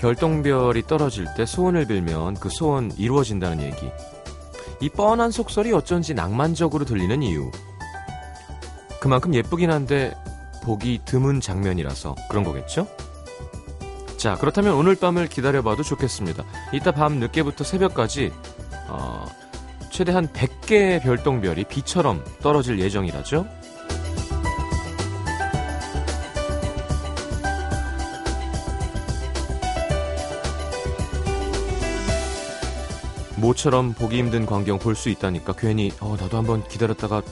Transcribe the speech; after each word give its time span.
별똥별이 0.00 0.86
떨어질 0.86 1.26
때 1.36 1.44
소원을 1.44 1.84
빌면 1.84 2.34
그 2.34 2.48
소원 2.48 2.90
이루어진다는 2.96 3.62
얘기. 3.62 3.90
이 4.80 4.88
뻔한 4.88 5.30
속설이 5.30 5.72
어쩐지 5.72 6.14
낭만적으로 6.14 6.86
들리는 6.86 7.22
이유. 7.22 7.50
그만큼 8.98 9.34
예쁘긴 9.34 9.70
한데 9.70 10.16
보기 10.64 11.00
드문 11.04 11.42
장면이라서 11.42 12.16
그런 12.30 12.44
거겠죠? 12.44 12.88
자, 14.16 14.36
그렇다면 14.36 14.74
오늘 14.74 14.94
밤을 14.94 15.28
기다려봐도 15.28 15.82
좋겠습니다. 15.82 16.44
이따 16.72 16.92
밤 16.92 17.16
늦게부터 17.16 17.64
새벽까지 17.64 18.32
어, 18.88 19.26
최대한 19.90 20.28
100개의 20.28 21.02
별똥별이 21.02 21.64
비처럼 21.64 22.24
떨어질 22.40 22.78
예정이라죠? 22.80 23.46
모처럼 33.40 33.94
보기 33.94 34.18
힘든 34.18 34.46
광경 34.46 34.78
볼 34.78 34.94
수 34.94 35.08
있다니까 35.08 35.54
괜히 35.54 35.92
어, 36.00 36.16
나도 36.20 36.36
한번 36.36 36.66
기다렸다가 36.68 37.22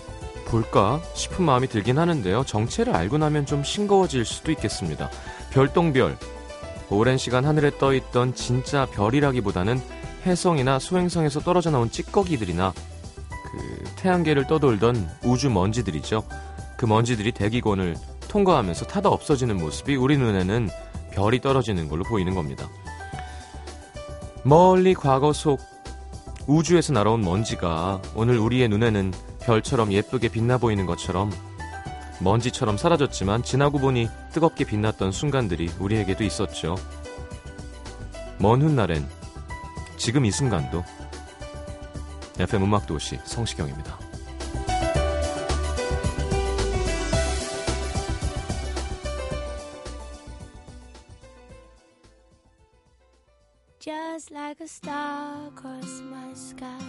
볼까 0.46 1.00
싶은 1.14 1.44
마음이 1.44 1.68
들긴 1.68 1.98
하는데요. 1.98 2.44
정체를 2.44 2.96
알고 2.96 3.18
나면 3.18 3.44
좀 3.44 3.62
싱거워질 3.62 4.24
수도 4.24 4.50
있겠습니다. 4.52 5.10
별똥별. 5.50 6.16
오랜 6.90 7.18
시간 7.18 7.44
하늘에 7.44 7.70
떠 7.78 7.92
있던 7.92 8.34
진짜 8.34 8.86
별이라기보다는 8.86 9.78
해성이나 10.24 10.78
소행성에서 10.78 11.40
떨어져 11.40 11.70
나온 11.70 11.90
찌꺼기들이나 11.90 12.72
그 12.72 13.84
태양계를 13.96 14.46
떠돌던 14.46 15.08
우주 15.24 15.50
먼지들이죠. 15.50 16.24
그 16.78 16.86
먼지들이 16.86 17.32
대기권을 17.32 17.96
통과하면서 18.28 18.86
타다 18.86 19.10
없어지는 19.10 19.58
모습이 19.58 19.96
우리 19.96 20.16
눈에는 20.16 20.70
별이 21.10 21.40
떨어지는 21.40 21.88
걸로 21.88 22.04
보이는 22.04 22.34
겁니다. 22.34 22.68
멀리 24.44 24.94
과거 24.94 25.34
속 25.34 25.60
우주에서 26.48 26.94
날아온 26.94 27.20
먼지가 27.20 28.00
오늘 28.14 28.38
우리의 28.38 28.70
눈에는 28.70 29.12
별처럼 29.40 29.92
예쁘게 29.92 30.28
빛나 30.28 30.56
보이는 30.56 30.86
것처럼 30.86 31.30
먼지처럼 32.20 32.78
사라졌지만 32.78 33.42
지나고 33.42 33.78
보니 33.78 34.08
뜨겁게 34.32 34.64
빛났던 34.64 35.12
순간들이 35.12 35.70
우리에게도 35.78 36.24
있었죠. 36.24 36.76
먼 38.38 38.62
훗날엔 38.62 39.06
지금 39.98 40.24
이 40.24 40.30
순간도 40.30 40.84
FM 42.38 42.62
음악도시 42.64 43.18
성시경입니다. 43.24 44.07
Like 54.30 54.60
a 54.60 54.68
star 54.68 55.48
across 55.48 56.02
my 56.02 56.34
sky, 56.34 56.84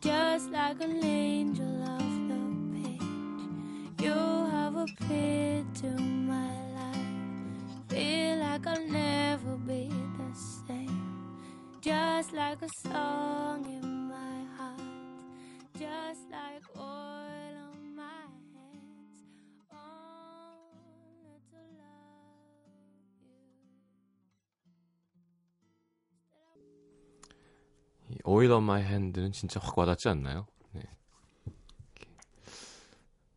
just 0.00 0.50
like 0.50 0.80
an 0.80 1.04
angel 1.04 1.82
off 1.82 2.00
the 2.28 2.38
page, 2.72 3.02
you 4.00 4.12
have 4.12 4.76
appeared 4.76 5.74
to 5.74 6.00
my 6.00 6.54
life. 6.76 7.88
Feel 7.88 8.38
like 8.38 8.66
I'll 8.68 8.86
never 8.86 9.56
be 9.66 9.90
the 10.16 10.38
same, 10.66 11.02
just 11.80 12.32
like 12.32 12.62
a 12.62 12.68
song 12.88 13.66
in 13.66 13.93
Oil 28.24 28.52
on 28.52 28.62
My 28.62 28.82
Hand는 28.82 29.32
진짜 29.32 29.60
확 29.62 29.76
와닿지 29.78 30.08
않나요? 30.08 30.46
네. 30.72 30.82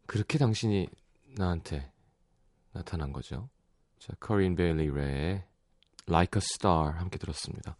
그렇게 0.05 0.37
당신이 0.37 0.87
나한테 1.37 1.91
나타난 2.73 3.11
거죠. 3.11 3.49
자, 3.99 4.13
커린 4.19 4.55
베일리 4.55 4.89
레의 4.89 5.43
Like 6.07 6.39
a 6.39 6.41
Star 6.41 6.93
함께 6.93 7.17
들었습니다. 7.17 7.75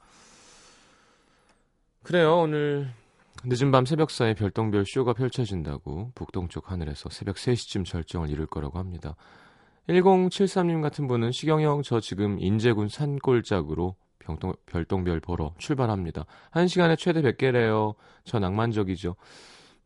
그래요. 2.04 2.40
오늘 2.40 2.94
늦은 3.44 3.72
밤 3.72 3.86
새벽사이 3.86 4.34
별똥별 4.34 4.86
쇼가 4.86 5.14
펼쳐진다고 5.14 6.12
북동쪽 6.16 6.72
하늘에서 6.72 7.10
새벽 7.10 7.36
3시쯤 7.36 7.86
절정을 7.86 8.30
이룰 8.30 8.48
거라고 8.48 8.80
합니다. 8.80 9.16
1073님 9.88 10.82
같은 10.82 11.08
분은 11.08 11.32
시경형 11.32 11.84
저 11.84 12.00
지금 12.00 12.40
인제군 12.40 12.90
산골짝으로 12.90 13.96
병동, 14.28 14.54
별똥별 14.66 15.22
보러 15.22 15.54
출발합니다. 15.58 16.26
한 16.52 16.68
시간에 16.68 16.98
최대 16.98 17.22
100개래요. 17.22 17.96
저 18.26 18.40
낭만적이죠. 18.40 19.16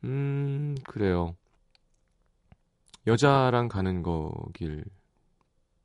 음, 0.05 0.75
그래요. 0.83 1.35
여자랑 3.05 3.67
가는 3.67 4.01
거길 4.01 4.83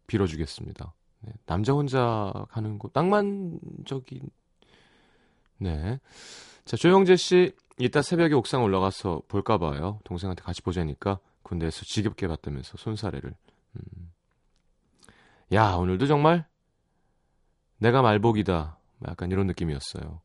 빌어주겠습니다. 0.06 0.94
네, 1.21 1.33
남자 1.44 1.72
혼자 1.72 2.33
가는 2.50 2.78
거 2.78 2.89
낭만적인 2.94 4.21
네. 5.59 5.99
자, 6.65 6.77
조영재 6.77 7.17
씨 7.17 7.53
이따 7.78 8.00
새벽에 8.00 8.34
옥상 8.34 8.62
올라가서 8.62 9.23
볼까 9.28 9.59
봐요. 9.59 10.00
동생한테 10.05 10.43
같이 10.43 10.62
보자니까 10.62 11.19
군대에서 11.43 11.84
지겹게 11.84 12.27
봤다면서 12.27 12.78
손사래를. 12.78 13.34
음. 13.75 14.12
야, 15.53 15.75
오늘도 15.75 16.06
정말 16.06 16.47
내가 17.78 18.03
말복이다. 18.03 18.78
약간 19.09 19.31
이런 19.31 19.47
느낌이었어요. 19.47 20.20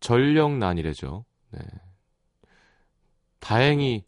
전력난이래죠. 0.00 1.24
네. 1.50 1.60
다행히 3.38 4.04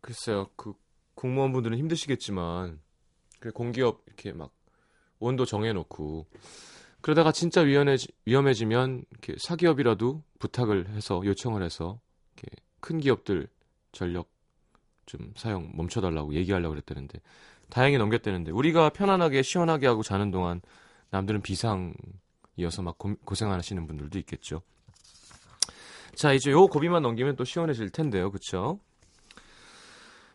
글쎄요. 0.00 0.48
그 0.56 0.74
공무원분들은 1.14 1.78
힘드시겠지만 1.78 2.80
그 3.38 3.50
공기업 3.50 4.02
이렇게 4.06 4.32
막 4.32 4.52
온도 5.18 5.44
정해놓고 5.44 6.26
그러다가 7.00 7.32
진짜 7.32 7.60
위험해지, 7.60 8.08
위험해지면 8.26 9.04
이렇게 9.10 9.34
사기업이라도 9.38 10.22
부탁을 10.38 10.88
해서 10.90 11.22
요청을 11.24 11.62
해서 11.62 12.00
이렇게 12.36 12.56
큰 12.80 12.98
기업들 12.98 13.48
전력 13.92 14.30
좀 15.06 15.32
사용 15.36 15.72
멈춰달라고 15.74 16.34
얘기하려고 16.34 16.74
그랬다는데 16.74 17.20
다행히 17.72 17.96
넘겼다는데 17.96 18.52
우리가 18.52 18.90
편안하게 18.90 19.40
시원하게 19.40 19.86
하고 19.86 20.02
자는 20.02 20.30
동안 20.30 20.60
남들은 21.08 21.40
비상이어서 21.40 22.82
막 22.82 22.98
고, 22.98 23.14
고생하시는 23.24 23.86
분들도 23.86 24.18
있겠죠. 24.18 24.60
자 26.14 26.34
이제 26.34 26.50
요 26.50 26.66
고비만 26.66 27.00
넘기면 27.00 27.34
또 27.36 27.44
시원해질 27.44 27.88
텐데요, 27.88 28.30
그쵸? 28.30 28.78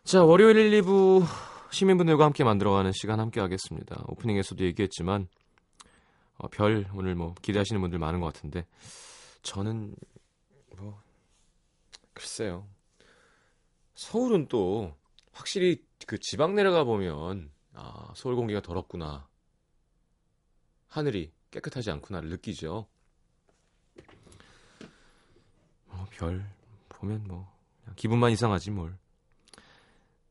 자 0.02 0.24
월요일 0.24 0.56
1, 0.56 0.82
2부 0.82 1.24
시민분들과 1.70 2.24
함께 2.24 2.42
만들어가는 2.42 2.90
시간 2.90 3.20
함께 3.20 3.40
하겠습니다. 3.40 4.02
오프닝에서도 4.08 4.64
얘기했지만 4.64 5.28
어, 6.38 6.48
별 6.48 6.86
오늘 6.92 7.14
뭐 7.14 7.36
기대하시는 7.40 7.80
분들 7.80 8.00
많은 8.00 8.18
것 8.18 8.34
같은데 8.34 8.66
저는 9.42 9.94
뭐 10.76 11.00
글쎄요 12.14 12.66
서울은 13.94 14.48
또 14.48 14.92
확실히 15.32 15.87
그 16.06 16.18
지방 16.18 16.54
내려가 16.54 16.84
보면 16.84 17.50
아 17.74 18.12
서울 18.14 18.36
공기가 18.36 18.60
더럽구나 18.60 19.28
하늘이 20.88 21.32
깨끗하지 21.50 21.90
않구나를 21.90 22.28
느끼죠. 22.30 22.86
뭐 25.86 26.06
별 26.10 26.44
보면 26.88 27.24
뭐 27.26 27.52
기분만 27.96 28.32
이상하지 28.32 28.70
뭘. 28.70 28.96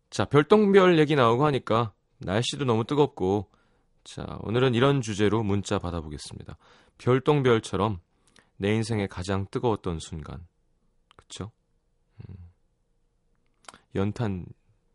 자 0.10 0.26
별똥별 0.26 1.00
얘기 1.00 1.16
나오고 1.16 1.46
하니까 1.46 1.94
날씨도 2.20 2.66
너무 2.66 2.86
뜨겁고 2.86 3.50
자, 4.08 4.40
오늘은 4.44 4.74
이런 4.74 5.02
주제로 5.02 5.44
문자 5.44 5.80
받아보겠습니다. 5.80 6.58
별똥별처럼 6.98 8.00
내 8.56 8.74
인생에 8.74 9.06
가장 9.08 9.48
뜨거웠던 9.52 10.00
순간. 10.00 10.48
그쵸? 11.18 11.52
음. 12.22 12.36
연탄 13.96 14.46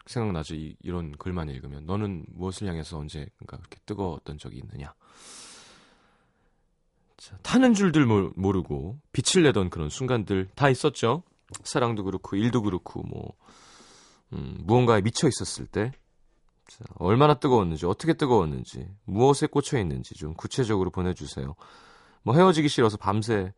생각나죠? 0.07 0.55
이, 0.55 0.77
이런 0.81 1.13
글만 1.13 1.49
읽으면. 1.49 1.87
너는 1.87 2.27
무엇을 2.29 2.69
향해서 2.69 2.99
언제가 2.99 3.31
그렇게 3.47 3.79
뜨거웠던 3.87 4.39
적이 4.39 4.59
있느냐? 4.59 4.95
자, 7.17 7.37
타는 7.43 7.75
줄들 7.75 8.07
모르고 8.07 8.99
빛을 9.13 9.45
내던 9.45 9.71
그런 9.71 9.89
순간들 9.89 10.51
다 10.55 10.69
있었죠? 10.69 11.23
사랑도 11.65 12.05
그렇고, 12.05 12.37
일도 12.37 12.63
그렇고, 12.63 13.03
뭐, 13.03 13.35
음, 14.33 14.59
무언가에 14.63 15.03
미쳐 15.03 15.29
있었을 15.29 15.67
때. 15.67 15.93
자, 16.67 16.85
얼마나 16.97 17.35
뜨거웠는지, 17.35 17.87
어떻게 17.87 18.15
뜨거웠는지, 18.15 18.89
무엇에 19.05 19.47
꽂혀 19.47 19.79
있는지 19.79 20.15
좀 20.15 20.35
구체적으로 20.35 20.91
보내주세요. 20.91 21.55
뭐 22.23 22.35
헤어지기 22.35 22.69
싫어서 22.69 22.97
밤새 22.97 23.53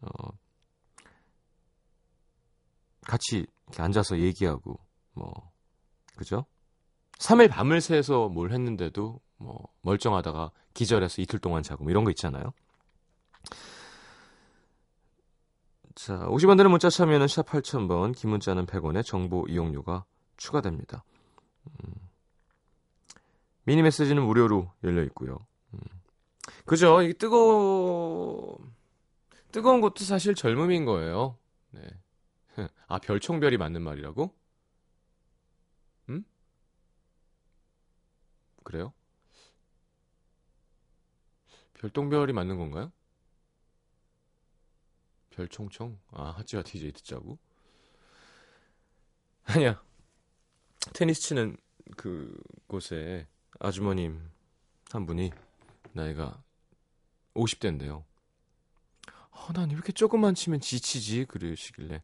어, 0.00 0.28
같이 3.02 3.46
이렇게 3.66 3.82
앉아서 3.82 4.18
얘기하고 4.18 4.78
뭐 5.14 5.52
그죠? 6.16 6.46
3일 7.18 7.50
밤을 7.50 7.80
새서 7.80 8.28
뭘 8.28 8.52
했는데도 8.52 9.20
뭐 9.36 9.68
멀쩡하다가 9.82 10.50
기절해서 10.74 11.22
이틀 11.22 11.38
동안 11.38 11.62
자고 11.62 11.84
뭐 11.84 11.90
이런 11.90 12.04
거 12.04 12.10
있잖아요. 12.10 12.52
자, 15.94 16.18
50원 16.26 16.56
되는 16.56 16.70
문자 16.70 16.90
참여는 16.90 17.28
샵 17.28 17.46
8000번, 17.46 18.14
긴 18.16 18.30
문자는 18.30 18.66
100원에 18.66 19.04
정보 19.04 19.46
이용료가 19.48 20.04
추가됩니다. 20.36 21.04
음. 21.66 21.94
미니 23.62 23.82
메시지는 23.82 24.22
무료로 24.24 24.72
열려 24.82 25.02
있고요. 25.04 25.38
음. 25.72 25.78
그죠? 26.66 27.00
이게 27.02 27.12
뜨거 27.12 28.58
뜨거운 29.52 29.80
것도 29.80 30.04
사실 30.04 30.34
젊음인 30.34 30.84
거예요. 30.84 31.38
네. 31.70 31.82
아, 32.88 32.98
별총별이 32.98 33.56
맞는 33.56 33.82
말이라고? 33.82 34.34
그래요? 38.64 38.92
별똥별이 41.74 42.32
맞는 42.32 42.58
건가요? 42.58 42.92
별총총? 45.30 45.98
아, 46.10 46.30
하찌와 46.30 46.62
TJ 46.62 46.92
듣자고? 46.92 47.38
아니야. 49.44 49.82
테니스 50.94 51.22
치는 51.22 51.56
그곳에 51.96 53.26
아주머님 53.60 54.30
한 54.90 55.06
분이 55.06 55.32
나이가 55.92 56.42
50대인데요. 57.34 58.04
어, 59.30 59.52
난 59.52 59.70
이렇게 59.70 59.92
조금만 59.92 60.34
치면 60.34 60.60
지치지 60.60 61.26
그러시길래 61.26 62.02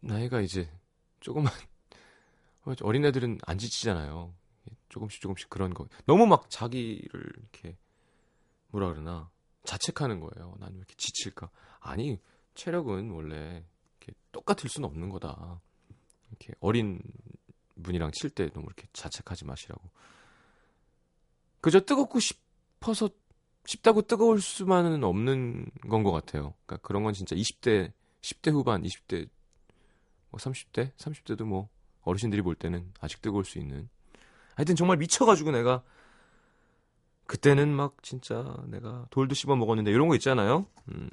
나이가 0.00 0.40
이제 0.40 0.70
조금만 1.20 1.52
어린애들은 2.82 3.38
안 3.46 3.58
지치잖아요. 3.58 4.34
조금씩 4.88 5.20
조금씩 5.20 5.48
그런 5.50 5.74
거 5.74 5.86
너무 6.06 6.26
막 6.26 6.50
자기를 6.50 7.32
이렇게 7.38 7.76
뭐라 8.68 8.88
그러나 8.88 9.30
자책하는 9.64 10.20
거예요. 10.20 10.54
난 10.58 10.72
왜 10.72 10.78
이렇게 10.78 10.94
지칠까? 10.96 11.50
아니 11.80 12.20
체력은 12.54 13.10
원래 13.10 13.64
이렇게 14.00 14.12
똑같을 14.32 14.68
수는 14.70 14.88
없는 14.88 15.08
거다. 15.10 15.60
이렇게 16.30 16.54
어린 16.60 17.00
분이랑 17.82 18.10
칠 18.12 18.30
때 18.30 18.48
너무 18.50 18.66
이렇게 18.66 18.86
자책하지 18.92 19.44
마시라고. 19.44 19.82
그저 21.60 21.80
뜨겁고 21.80 22.20
싶어서 22.20 23.08
쉽다고 23.66 24.02
뜨거울 24.02 24.40
수만은 24.40 25.02
없는 25.04 25.70
건 25.90 26.02
것 26.04 26.12
같아요. 26.12 26.54
그러니까 26.66 26.86
그런 26.86 27.02
건 27.02 27.12
진짜 27.12 27.34
20대, 27.34 27.92
10대 28.22 28.52
후반, 28.52 28.82
20대, 28.82 29.28
뭐 30.30 30.38
30대, 30.38 30.92
30대도 30.96 31.44
뭐 31.44 31.68
어르신들이 32.06 32.40
볼 32.40 32.54
때는 32.54 32.92
아직 33.00 33.20
뜨거울 33.20 33.44
수 33.44 33.58
있는. 33.58 33.88
하여튼 34.54 34.74
정말 34.74 34.96
미쳐가지고 34.96 35.50
내가 35.50 35.82
그때는 37.26 37.68
막 37.74 38.02
진짜 38.02 38.56
내가 38.68 39.06
돌도 39.10 39.34
씹어 39.34 39.56
먹었는데 39.56 39.90
이런 39.90 40.08
거 40.08 40.14
있잖아요. 40.14 40.64
음. 40.92 41.10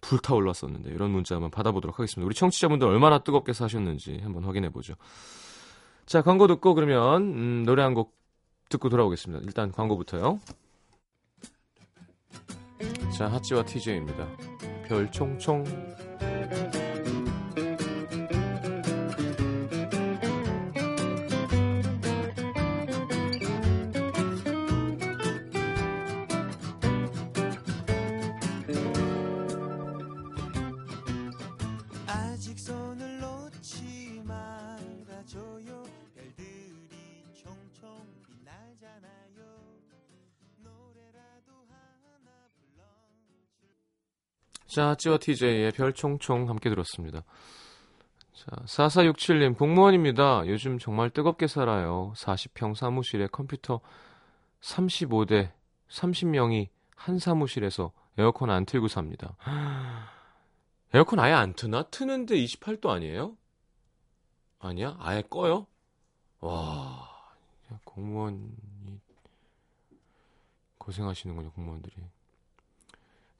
불타 0.00 0.34
올랐었는데 0.34 0.90
이런 0.90 1.10
문자 1.10 1.36
한번 1.36 1.50
받아보도록 1.50 1.98
하겠습니다. 1.98 2.26
우리 2.26 2.34
청취자분들 2.34 2.88
얼마나 2.88 3.18
뜨겁게 3.22 3.52
사셨는지 3.52 4.18
한번 4.22 4.44
확인해 4.44 4.70
보죠. 4.70 4.94
자 6.06 6.22
광고 6.22 6.48
듣고 6.48 6.74
그러면 6.74 7.22
음, 7.22 7.62
노래 7.64 7.82
한 7.82 7.94
곡 7.94 8.18
듣고 8.70 8.88
돌아오겠습니다. 8.88 9.44
일단 9.44 9.70
광고부터요. 9.72 10.40
자 13.16 13.28
하찌와 13.30 13.64
TJ입니다. 13.64 14.26
별총총 14.88 15.64
자, 44.70 44.94
찌와 44.94 45.18
TJ의 45.18 45.72
별총총 45.72 46.48
함께 46.48 46.70
들었습니다. 46.70 47.24
자, 48.32 48.46
4467님, 48.66 49.58
공무원입니다. 49.58 50.46
요즘 50.46 50.78
정말 50.78 51.10
뜨겁게 51.10 51.48
살아요. 51.48 52.12
40평 52.16 52.76
사무실에 52.76 53.26
컴퓨터 53.26 53.80
35대 54.60 55.50
30명이 55.88 56.68
한 56.94 57.18
사무실에서 57.18 57.90
에어컨 58.16 58.50
안 58.50 58.64
틀고 58.64 58.86
삽니다. 58.86 59.34
에어컨 60.94 61.18
아예 61.18 61.32
안 61.32 61.52
트나? 61.54 61.82
트는데 61.82 62.36
28도 62.36 62.90
아니에요? 62.90 63.36
아니야? 64.60 64.96
아예 65.00 65.22
꺼요? 65.22 65.66
와, 66.40 67.08
공무원이 67.84 69.00
고생하시는군요, 70.78 71.50
공무원들이. 71.54 72.19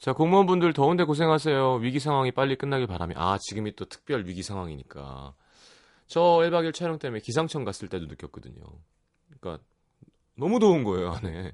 자, 0.00 0.14
공무원분들 0.14 0.72
더운데 0.72 1.04
고생하세요. 1.04 1.74
위기 1.82 2.00
상황이 2.00 2.32
빨리 2.32 2.56
끝나길 2.56 2.86
바라며. 2.86 3.14
아, 3.18 3.36
지금이 3.38 3.76
또 3.76 3.84
특별 3.84 4.26
위기 4.26 4.42
상황이니까. 4.42 5.34
저 6.06 6.20
1박 6.20 6.64
2일 6.64 6.72
촬영 6.72 6.98
때문에 6.98 7.20
기상청 7.20 7.64
갔을 7.64 7.86
때도 7.88 8.06
느꼈거든요. 8.06 8.62
그러니까 9.38 9.62
너무 10.36 10.58
더운 10.58 10.84
거예요, 10.84 11.12
안에. 11.12 11.52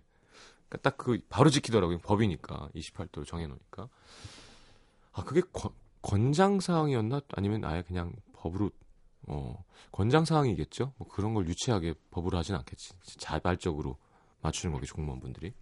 그러니까 0.68 0.78
딱 0.80 0.96
그 0.96 1.18
바로 1.28 1.50
지키더라고요. 1.50 1.98
법이니까. 1.98 2.70
28도 2.76 3.26
정해 3.26 3.48
놓으니까. 3.48 3.88
아, 5.12 5.24
그게 5.24 5.42
권, 5.52 5.72
권장 6.00 6.60
사항이었나? 6.60 7.22
아니면 7.34 7.64
아예 7.64 7.82
그냥 7.82 8.12
법으로 8.32 8.70
어, 9.26 9.64
권장 9.90 10.24
사항이겠죠? 10.24 10.92
뭐 10.98 11.08
그런 11.08 11.34
걸 11.34 11.48
유치하게 11.48 11.94
법으로 12.12 12.38
하진 12.38 12.54
않겠지. 12.54 12.94
자발적으로 13.18 13.96
맞추는 14.42 14.72
거겠죠, 14.72 14.94
공무원분들이. 14.94 15.52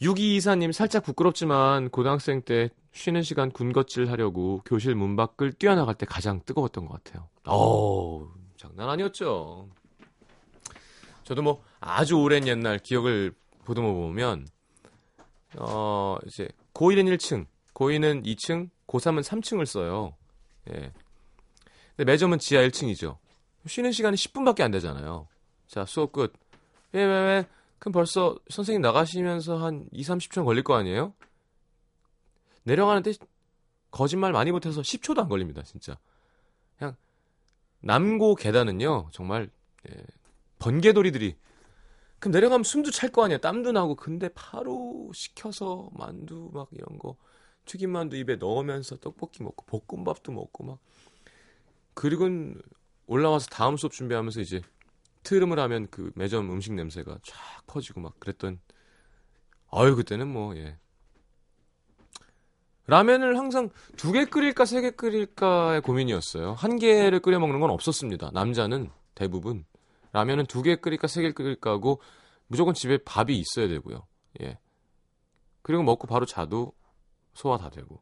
6224님 0.00 0.72
살짝 0.72 1.04
부끄럽지만 1.04 1.90
고등학생 1.90 2.42
때 2.42 2.70
쉬는 2.92 3.22
시간 3.22 3.50
군것질 3.50 4.10
하려고 4.10 4.62
교실 4.64 4.94
문 4.94 5.16
밖을 5.16 5.52
뛰어나갈 5.52 5.94
때 5.94 6.06
가장 6.06 6.40
뜨거웠던 6.44 6.86
것 6.86 7.02
같아요. 7.02 7.28
어 7.44 8.26
장난 8.56 8.88
아니었죠. 8.90 9.68
저도 11.24 11.42
뭐 11.42 11.62
아주 11.80 12.16
오랜 12.16 12.46
옛날 12.46 12.78
기억을 12.78 13.34
보듬어 13.64 13.92
보면 13.92 14.46
어 15.58 16.16
이제 16.26 16.48
고1은 16.74 17.14
1층, 17.16 17.46
고2는 17.74 18.24
2층, 18.24 18.70
고3은 18.86 19.22
3층을 19.22 19.66
써요. 19.66 20.14
예. 20.70 20.92
근데 21.96 22.12
매점은 22.12 22.38
지하 22.38 22.62
1층이죠. 22.62 23.16
쉬는 23.66 23.92
시간이 23.92 24.16
10분밖에 24.16 24.60
안 24.60 24.70
되잖아요. 24.70 25.26
자, 25.66 25.84
수업 25.86 26.12
끝. 26.12 26.32
왜, 26.92 27.04
왜, 27.04 27.20
왜? 27.24 27.46
그럼 27.78 27.92
벌써 27.92 28.38
선생님 28.48 28.80
나가시면서 28.82 29.58
한 29.58 29.88
2, 29.92 30.02
30초 30.02 30.44
걸릴 30.44 30.62
거 30.64 30.74
아니에요? 30.74 31.14
내려가는데 32.64 33.12
거짓말 33.90 34.32
많이 34.32 34.50
못해서 34.50 34.80
10초도 34.80 35.20
안 35.20 35.28
걸립니다, 35.28 35.62
진짜. 35.62 35.98
그냥 36.78 36.96
남고 37.80 38.34
계단은요, 38.34 39.08
정말 39.12 39.50
예, 39.88 40.04
번개돌이들이 40.58 41.36
그럼 42.18 42.32
내려가면 42.32 42.64
숨도 42.64 42.90
찰 42.90 43.10
거 43.10 43.24
아니야, 43.24 43.38
땀도 43.38 43.72
나고 43.72 43.94
근데 43.94 44.28
바로 44.28 45.10
시켜서 45.14 45.90
만두 45.92 46.50
막 46.52 46.68
이런 46.72 46.98
거 46.98 47.16
튀김 47.66 47.90
만두 47.90 48.16
입에 48.16 48.36
넣으면서 48.36 48.96
떡볶이 48.96 49.42
먹고 49.42 49.64
볶음밥도 49.66 50.32
먹고 50.32 50.64
막 50.64 50.78
그리고 51.94 52.28
올라와서 53.06 53.48
다음 53.50 53.76
수업 53.76 53.92
준비하면서 53.92 54.40
이제 54.40 54.60
트름을 55.26 55.58
하면 55.58 55.88
그 55.90 56.12
매점 56.14 56.50
음식 56.52 56.72
냄새가 56.72 57.18
쫙 57.24 57.66
퍼지고 57.66 58.00
막 58.00 58.18
그랬던 58.20 58.60
아유 59.72 59.96
그때는 59.96 60.28
뭐 60.28 60.56
예. 60.56 60.78
라면을 62.86 63.36
항상 63.36 63.70
두 63.96 64.12
개 64.12 64.24
끓일까 64.24 64.64
세 64.64 64.80
개 64.80 64.90
끓일까의 64.92 65.80
고민이었어요. 65.82 66.52
한 66.52 66.78
개를 66.78 67.18
끓여 67.18 67.40
먹는 67.40 67.58
건 67.58 67.70
없었습니다. 67.70 68.30
남자는 68.32 68.90
대부분 69.16 69.64
라면은 70.12 70.46
두 70.46 70.62
개 70.62 70.76
끓일까 70.76 71.08
세 71.08 71.22
개 71.22 71.32
끓일까 71.32 71.70
하고 71.70 72.00
무조건 72.46 72.74
집에 72.74 72.98
밥이 72.98 73.36
있어야 73.36 73.66
되고요. 73.66 74.06
예. 74.42 74.58
그리고 75.62 75.82
먹고 75.82 76.06
바로 76.06 76.24
자도 76.24 76.72
소화 77.34 77.58
다 77.58 77.68
되고. 77.70 78.00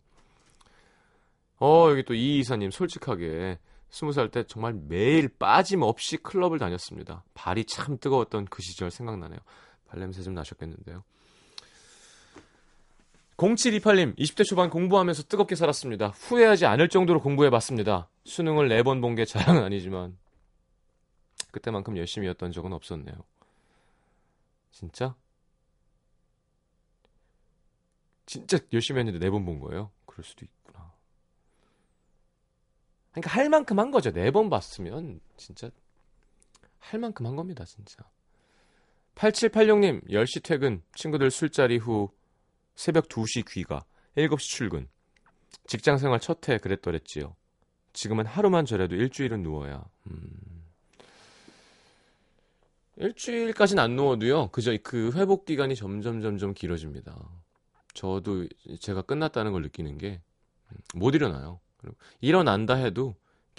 어 1.59 1.89
여기 1.91 2.03
또 2.05 2.13
이 2.13 2.41
이사님 2.41 2.71
솔직하게 2.71 3.59
스무 3.95 4.11
살 4.13 4.29
때 4.29 4.43
정말 4.43 4.73
매일 4.73 5.29
빠짐없이 5.29 6.17
클럽을 6.17 6.59
다녔습니다. 6.59 7.23
발이 7.35 7.65
참 7.67 7.97
뜨거웠던 7.97 8.47
그 8.47 8.61
시절 8.61 8.91
생각나네요. 8.91 9.39
발냄새 9.87 10.23
좀 10.23 10.35
나셨겠는데요. 10.35 11.05
0728님, 13.37 14.19
20대 14.19 14.45
초반 14.45 14.69
공부하면서 14.69 15.25
뜨겁게 15.25 15.55
살았습니다. 15.55 16.09
후회하지 16.09 16.67
않을 16.67 16.89
정도로 16.89 17.21
공부해봤습니다. 17.21 18.09
수능을 18.25 18.69
4번 18.69 19.01
본 19.01 19.15
게 19.15 19.25
자랑은 19.25 19.63
아니지만. 19.63 20.19
그때만큼 21.53 21.97
열심히 21.97 22.27
였던 22.27 22.51
적은 22.51 22.73
없었네요. 22.73 23.15
진짜? 24.73 25.15
진짜 28.27 28.59
열심히 28.73 28.99
했는데 28.99 29.21
네번본 29.21 29.61
거예요? 29.61 29.93
그럴 30.07 30.25
수도 30.25 30.45
있구나. 30.45 30.64
그러니까 33.15 33.31
할 33.31 33.49
만큼 33.49 33.79
한 33.79 33.91
거죠. 33.91 34.11
네 34.13 34.31
번 34.31 34.51
봤으면 34.51 35.21
진짜 35.37 35.71
할 36.81 37.01
만큼 37.01 37.27
한 37.27 37.37
겁니다, 37.37 37.65
진짜. 37.65 37.97
8786님, 39.15 40.09
10시 40.11 40.43
퇴근, 40.43 40.83
친구들 40.95 41.31
술자리 41.31 41.79
후 41.79 42.11
새벽 42.75 43.09
2시 43.09 43.47
귀가, 43.49 43.85
7시 44.17 44.39
출근. 44.39 44.89
직장 45.67 45.99
생활 45.99 46.19
첫 46.21 46.49
해 46.49 46.59
그랬더랬지요. 46.59 47.35
지금은 47.93 48.27
하루만 48.27 48.67
저래도 48.67 48.97
일주일은 48.97 49.43
누워야. 49.43 49.85
음. 50.09 50.65
일주일까지는 52.97 53.83
안 53.83 53.97
누워도요. 53.97 54.49
그저 54.51 54.77
그 54.83 55.13
회복 55.15 55.45
기간이 55.47 55.75
점점 55.77 56.21
점점 56.21 56.53
길어집니다. 56.55 57.17
저도 57.95 58.47
제가 58.81 59.03
끝났다는 59.03 59.53
걸 59.53 59.63
느끼는 59.63 59.99
게 59.99 60.21
못 60.95 61.15
일어나요. 61.15 61.61
일어난다 62.21 62.75
해도 62.75 63.15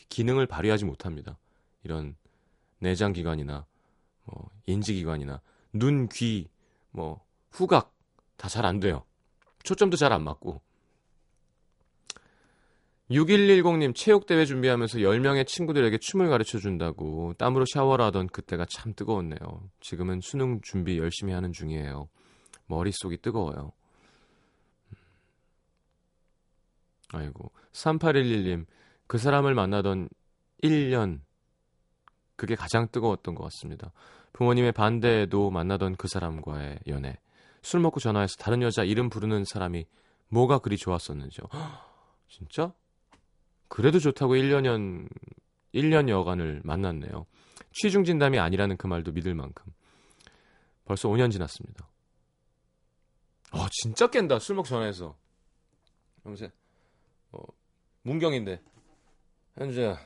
기능을 0.09 0.45
발휘하지 0.47 0.85
못합니다. 0.85 1.37
이런 1.83 2.15
내장 2.79 3.13
기관이나 3.13 3.65
뭐 4.25 4.49
인지 4.65 4.93
기관이나 4.93 5.41
눈, 5.73 6.07
귀, 6.09 6.49
뭐 6.91 7.23
후각 7.51 7.93
다 8.37 8.47
잘 8.49 8.65
안 8.65 8.79
돼요. 8.79 9.03
초점도 9.63 9.97
잘 9.97 10.11
안 10.13 10.23
맞고 10.23 10.61
6110님 13.11 13.93
체육대회 13.95 14.45
준비하면서 14.45 14.97
10명의 14.99 15.45
친구들에게 15.45 15.97
춤을 15.99 16.27
가르쳐 16.29 16.57
준다고 16.57 17.33
땀으로 17.37 17.65
샤워를 17.71 18.03
하던 18.05 18.27
그때가 18.27 18.65
참 18.69 18.93
뜨거웠네요. 18.95 19.69
지금은 19.79 20.21
수능 20.21 20.59
준비 20.61 20.97
열심히 20.97 21.31
하는 21.33 21.51
중이에요. 21.53 22.09
머릿속이 22.67 23.17
뜨거워요. 23.21 23.73
아이고 27.13 27.51
3811님 27.75 28.65
그 29.07 29.17
사람을 29.17 29.53
만나던 29.53 30.09
1년 30.63 31.19
그게 32.35 32.55
가장 32.55 32.87
뜨거웠던 32.91 33.35
것 33.35 33.43
같습니다. 33.43 33.91
부모님의 34.33 34.71
반대에도 34.71 35.51
만나던 35.51 35.95
그 35.95 36.07
사람과의 36.07 36.79
연애 36.87 37.17
술 37.61 37.79
먹고 37.79 37.99
전화해서 37.99 38.35
다른 38.37 38.61
여자 38.61 38.83
이름 38.83 39.09
부르는 39.09 39.45
사람이 39.45 39.85
뭐가 40.29 40.59
그리 40.59 40.77
좋았었는지요. 40.77 41.45
진짜? 42.27 42.73
그래도 43.67 43.99
좋다고 43.99 44.35
1년연 44.35 45.07
1년 45.73 46.09
여간을 46.09 46.61
만났네요. 46.63 47.25
취중 47.73 48.03
진담이 48.03 48.39
아니라는 48.39 48.77
그 48.77 48.87
말도 48.87 49.11
믿을 49.11 49.35
만큼. 49.35 49.73
벌써 50.85 51.09
5년 51.09 51.31
지났습니다. 51.31 51.89
아, 53.51 53.67
진짜 53.71 54.07
깬다. 54.07 54.39
술 54.39 54.55
먹고 54.55 54.67
전화해서. 54.67 55.15
여보세요. 56.25 56.49
어, 57.31 57.39
문경인데. 58.05 58.61
현주야. 59.57 59.99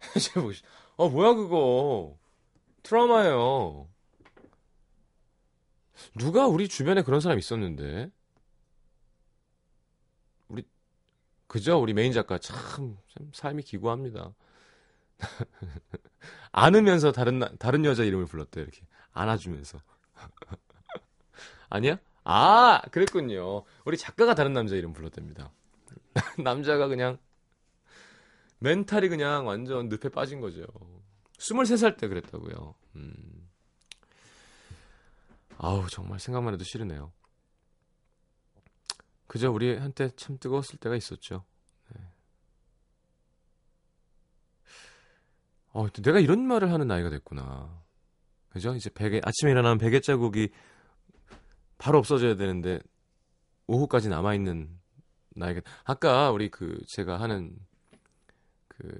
현주야 0.00 0.44
보시. 0.44 0.62
어, 0.96 1.08
뭐야 1.08 1.34
그거. 1.34 2.16
트라우마예요. 2.82 3.88
누가 6.16 6.46
우리 6.46 6.68
주변에 6.68 7.02
그런 7.02 7.20
사람 7.20 7.38
있었는데. 7.38 8.10
그죠? 11.48 11.80
우리 11.80 11.94
메인 11.94 12.12
작가 12.12 12.38
참, 12.38 12.98
참 13.08 13.30
삶이 13.32 13.62
기구합니다. 13.62 14.34
안으면서 16.52 17.10
다른 17.10 17.40
다른 17.58 17.84
여자 17.86 18.04
이름을 18.04 18.26
불렀대 18.26 18.60
이렇게 18.60 18.82
안아주면서 19.12 19.80
아니야? 21.70 21.98
아 22.22 22.82
그랬군요. 22.92 23.64
우리 23.86 23.96
작가가 23.96 24.34
다른 24.34 24.52
남자 24.52 24.76
이름 24.76 24.92
불렀답니다. 24.92 25.50
남자가 26.42 26.88
그냥 26.88 27.18
멘탈이 28.58 29.08
그냥 29.08 29.46
완전 29.46 29.88
늪에 29.88 30.08
빠진 30.08 30.40
거죠. 30.40 30.64
23살 31.38 31.96
때 31.96 32.08
그랬다고요. 32.08 32.74
음. 32.96 33.48
아우 35.58 35.88
정말 35.88 36.18
생각만 36.18 36.54
해도 36.54 36.64
싫으네요. 36.64 37.12
그저 39.26 39.50
우리한테 39.50 40.10
참 40.16 40.38
뜨거웠을 40.38 40.78
때가 40.78 40.96
있었죠. 40.96 41.44
네. 41.94 42.00
어, 45.72 45.88
내가 45.90 46.18
이런 46.18 46.46
말을 46.46 46.72
하는 46.72 46.88
나이가 46.88 47.10
됐구나. 47.10 47.84
그죠? 48.48 48.74
이제 48.74 48.88
베개, 48.90 49.20
아침에 49.22 49.50
일어나면 49.50 49.78
베개 49.78 50.00
자국이 50.00 50.50
바로 51.76 51.98
없어져야 51.98 52.36
되는데, 52.36 52.80
오후까지 53.66 54.08
남아있는 54.08 54.78
나이가, 55.38 55.60
아까 55.84 56.30
우리 56.30 56.50
그, 56.50 56.80
제가 56.86 57.20
하는 57.20 57.56
그, 58.68 58.98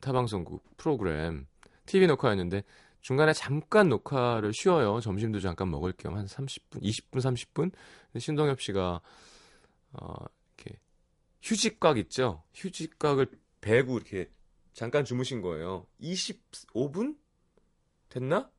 타방송국 0.00 0.76
프로그램, 0.76 1.46
TV 1.86 2.06
녹화였는데, 2.06 2.62
중간에 3.00 3.32
잠깐 3.32 3.88
녹화를 3.88 4.52
쉬어요. 4.52 5.00
점심도 5.00 5.40
잠깐 5.40 5.70
먹을 5.70 5.92
겸 5.92 6.16
한 6.16 6.26
30분, 6.26 6.82
20분, 6.82 7.20
30분. 7.20 7.72
신동엽 8.18 8.60
씨가 8.60 9.00
어, 9.92 10.14
이렇게 10.56 10.78
휴직각 11.42 11.98
있죠? 11.98 12.42
휴직각을 12.54 13.28
베고 13.60 13.96
이렇게 13.96 14.30
잠깐 14.72 15.04
주무신 15.04 15.40
거예요. 15.40 15.86
25분 16.00 17.16
됐나? 18.08 18.50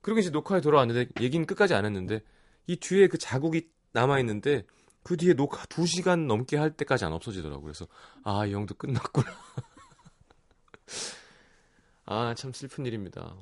그리고 0.00 0.20
이제 0.20 0.30
녹화에 0.30 0.60
돌아왔는데 0.60 1.08
얘기는 1.20 1.44
끝까지 1.44 1.74
안 1.74 1.84
했는데 1.84 2.20
이 2.66 2.76
뒤에 2.76 3.08
그 3.08 3.18
자국이 3.18 3.70
남아 3.92 4.20
있는데 4.20 4.64
그 5.08 5.16
뒤에 5.16 5.32
녹화 5.32 5.64
2시간 5.64 6.26
넘게 6.26 6.58
할 6.58 6.70
때까지 6.70 7.06
안 7.06 7.14
없어지더라고요. 7.14 7.62
그래서 7.62 7.86
아, 8.24 8.44
이 8.44 8.52
형도 8.52 8.74
끝났구나. 8.74 9.26
아, 12.04 12.34
참 12.36 12.52
슬픈 12.52 12.84
일입니다. 12.84 13.34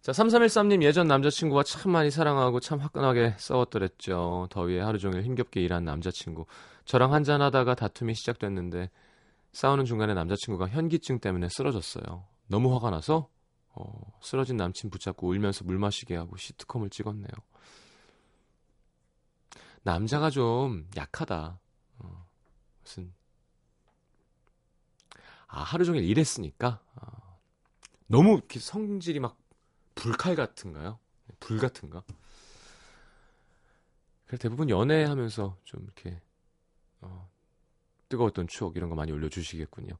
자, 0.00 0.12
3313님 0.12 0.84
예전 0.84 1.08
남자친구와 1.08 1.64
참 1.64 1.90
많이 1.90 2.12
사랑하고 2.12 2.60
참 2.60 2.78
화끈하게 2.78 3.34
싸웠더랬죠. 3.36 4.46
더위에 4.52 4.78
하루 4.78 5.00
종일 5.00 5.24
힘겹게 5.24 5.60
일한 5.60 5.84
남자친구. 5.84 6.46
저랑 6.84 7.12
한잔하다가 7.12 7.74
다툼이 7.74 8.14
시작됐는데 8.14 8.90
싸우는 9.50 9.86
중간에 9.86 10.14
남자친구가 10.14 10.68
현기증 10.68 11.18
때문에 11.18 11.48
쓰러졌어요. 11.50 12.26
너무 12.46 12.72
화가 12.76 12.90
나서 12.90 13.28
어, 13.74 13.90
쓰러진 14.20 14.56
남친 14.56 14.90
붙잡고 14.90 15.30
울면서 15.30 15.64
물 15.64 15.80
마시게 15.80 16.14
하고 16.14 16.36
시트콤을 16.36 16.90
찍었네요. 16.90 17.49
남자가 19.82 20.30
좀 20.30 20.88
약하다. 20.96 21.58
어, 21.98 22.26
무슨 22.82 23.12
아, 25.46 25.62
하루 25.62 25.84
종일 25.84 26.04
일했으니까. 26.04 26.80
아, 26.94 27.36
너무 28.06 28.34
이렇게 28.34 28.58
성질이 28.58 29.20
막 29.20 29.38
불칼 29.94 30.36
같은가요? 30.36 30.98
불 31.40 31.58
같은가? 31.58 32.02
그래서 34.26 34.42
대부분 34.42 34.70
연애하면서 34.70 35.56
좀 35.64 35.82
이렇게 35.84 36.20
어, 37.00 37.28
뜨거웠던 38.08 38.46
추억 38.48 38.76
이런 38.76 38.90
거 38.90 38.96
많이 38.96 39.10
올려주시겠군요. 39.10 39.94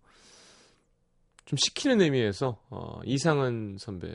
좀 1.47 1.57
시키는 1.57 2.01
의미에서 2.01 2.63
어, 2.71 3.01
이상은 3.05 3.77
선배 3.79 4.15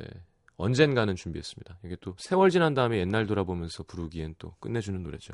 언젠가는 0.58 1.16
준비했습니다. 1.16 1.80
이게 1.84 1.98
또 2.02 2.16
세월 2.18 2.50
지난 2.50 2.74
다음에 2.74 3.00
옛날 3.00 3.26
돌아보면서 3.28 3.84
부르기엔 3.84 4.36
또 4.38 4.56
끝내주는 4.60 5.02
노래죠. 5.02 5.34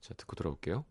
자 0.00 0.14
듣고 0.14 0.36
돌아올게요. 0.36 0.84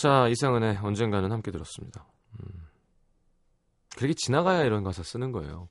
자, 0.00 0.28
이상은의 0.28 0.78
언젠가는 0.78 1.30
함께 1.30 1.50
들었습니다. 1.50 2.06
음. 2.32 2.66
그렇게 3.98 4.14
지나가야 4.14 4.64
이런 4.64 4.82
가사 4.82 5.02
쓰는 5.02 5.30
거예요. 5.30 5.68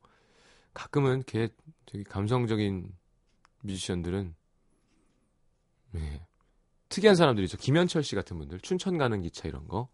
가끔은 0.76 1.24
걔 1.26 1.50
되게 1.88 2.04
감성적인 2.04 2.96
뮤지션들은 3.64 4.36
네. 5.94 6.28
특이한 6.90 7.16
사람들이죠. 7.16 7.58
김현철 7.58 8.04
씨 8.04 8.14
같은 8.14 8.38
분들, 8.38 8.60
춘천 8.60 9.00
가는 9.00 9.20
기차 9.24 9.48
이런 9.48 9.68
거. 9.68 9.90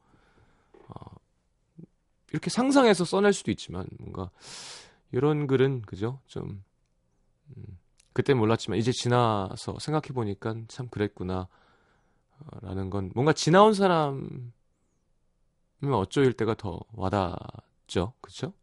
어, 0.89 1.15
이렇게 2.33 2.49
상상해서 2.49 3.05
써낼 3.05 3.31
수도 3.31 3.51
있지만 3.51 3.87
뭔가 3.99 4.31
이런 5.13 5.47
글은 5.47 5.83
그죠? 5.83 6.19
좀 6.27 6.61
음, 7.55 7.79
그때 8.11 8.33
몰랐지만 8.33 8.79
이제 8.79 8.91
지나서 8.91 9.79
생각해 9.79 10.09
보니까 10.13 10.55
참 10.67 10.89
그랬구나. 10.89 11.47
라는 12.61 12.89
건 12.89 13.11
뭔가 13.13 13.33
지나온 13.33 13.73
사람은 13.73 14.51
어쩌일 15.93 16.33
때가 16.33 16.55
더 16.55 16.79
와닿죠. 16.93 18.13
그쵸? 18.21 18.53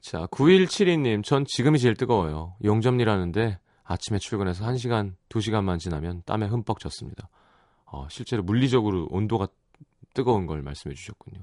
자, 0.00 0.26
9172님, 0.26 1.22
전 1.22 1.44
지금이 1.44 1.78
제일 1.78 1.94
뜨거워요. 1.94 2.56
용접일하는데 2.64 3.58
아침에 3.84 4.18
출근해서 4.18 4.64
1시간, 4.64 5.14
2시간만 5.28 5.78
지나면 5.78 6.22
땀에 6.24 6.46
흠뻑 6.46 6.78
젖습니다. 6.78 7.28
어, 7.84 8.06
실제로 8.08 8.42
물리적으로 8.42 9.08
온도가 9.10 9.48
뜨거운 10.14 10.46
걸 10.46 10.62
말씀해 10.62 10.94
주셨군요. 10.94 11.42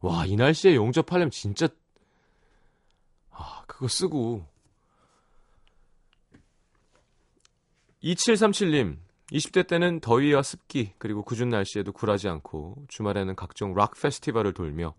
와, 0.00 0.26
이 0.26 0.34
날씨에 0.34 0.74
용접하려면 0.74 1.30
진짜, 1.30 1.68
아, 3.30 3.62
그거 3.66 3.86
쓰고. 3.88 4.44
2737님, 8.02 8.96
20대 9.32 9.66
때는 9.66 10.00
더위와 10.00 10.42
습기, 10.42 10.92
그리고 10.98 11.22
궂은 11.22 11.48
날씨에도 11.48 11.92
굴하지 11.92 12.28
않고 12.28 12.84
주말에는 12.88 13.34
각종 13.34 13.74
락 13.74 13.94
페스티벌을 14.00 14.52
돌며 14.52 14.94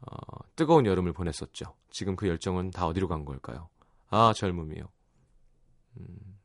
어, 0.00 0.38
뜨거운 0.54 0.86
여름을 0.86 1.12
보냈었죠. 1.12 1.74
지금 1.90 2.14
그 2.14 2.28
열정은 2.28 2.70
다 2.70 2.86
어디로 2.86 3.08
간 3.08 3.24
걸까요? 3.24 3.68
아, 4.10 4.32
젊음이요. 4.32 4.88
음. 5.98 6.38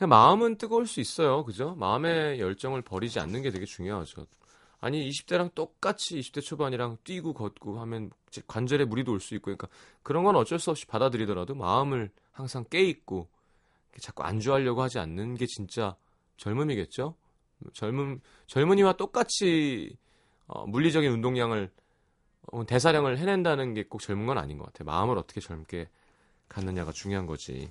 마음은 0.00 0.58
뜨거울 0.58 0.86
수 0.86 1.00
있어요. 1.00 1.44
그죠? 1.44 1.74
마음의 1.76 2.40
열정을 2.40 2.82
버리지 2.82 3.20
않는 3.20 3.42
게 3.42 3.50
되게 3.50 3.66
중요하죠. 3.66 4.26
아니, 4.80 5.08
20대랑 5.08 5.54
똑같이 5.54 6.18
20대 6.20 6.40
초반이랑 6.40 6.98
뛰고 7.02 7.34
걷고 7.34 7.80
하면 7.80 8.10
관절에 8.46 8.84
무리도 8.84 9.12
올 9.12 9.20
수 9.20 9.34
있고, 9.34 9.46
그러니까 9.46 9.68
그런 10.02 10.22
건 10.24 10.36
어쩔 10.36 10.58
수 10.60 10.70
없이 10.70 10.86
받아들이더라도 10.86 11.54
마음을 11.56 12.10
항상 12.30 12.64
깨 12.70 12.82
있고, 12.82 13.28
자꾸 14.00 14.22
안주하려고 14.22 14.82
하지 14.82 14.98
않는 14.98 15.34
게 15.34 15.46
진짜 15.46 15.96
젊음이겠죠? 16.36 17.14
젊음, 17.72 18.20
젊은이와 18.46 18.94
똑같이 18.94 19.96
어, 20.46 20.66
물리적인 20.66 21.10
운동량을 21.10 21.70
어, 22.52 22.64
대사량을 22.64 23.18
해낸다는 23.18 23.74
게 23.74 23.84
꼭 23.84 24.00
젊은 24.00 24.26
건 24.26 24.38
아닌 24.38 24.58
것 24.58 24.66
같아요. 24.66 24.86
마음을 24.86 25.18
어떻게 25.18 25.40
젊게 25.40 25.88
갖느냐가 26.48 26.92
중요한 26.92 27.26
거지. 27.26 27.70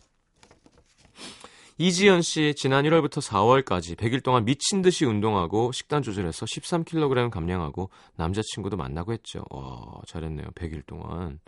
이지연 1.80 2.24
씨 2.24 2.56
지난 2.56 2.86
1월부터 2.86 3.22
4월까지 3.22 3.96
100일 3.96 4.24
동안 4.24 4.46
미친 4.46 4.82
듯이 4.82 5.06
운동하고 5.06 5.72
식단 5.72 6.02
조절해서 6.02 6.46
13kg 6.46 7.30
감량하고 7.30 7.90
남자친구도 8.16 8.78
만나고 8.78 9.14
했죠. 9.14 9.44
와, 9.52 10.02
잘했네요. 10.08 10.48
100일 10.56 10.86
동안. 10.88 11.40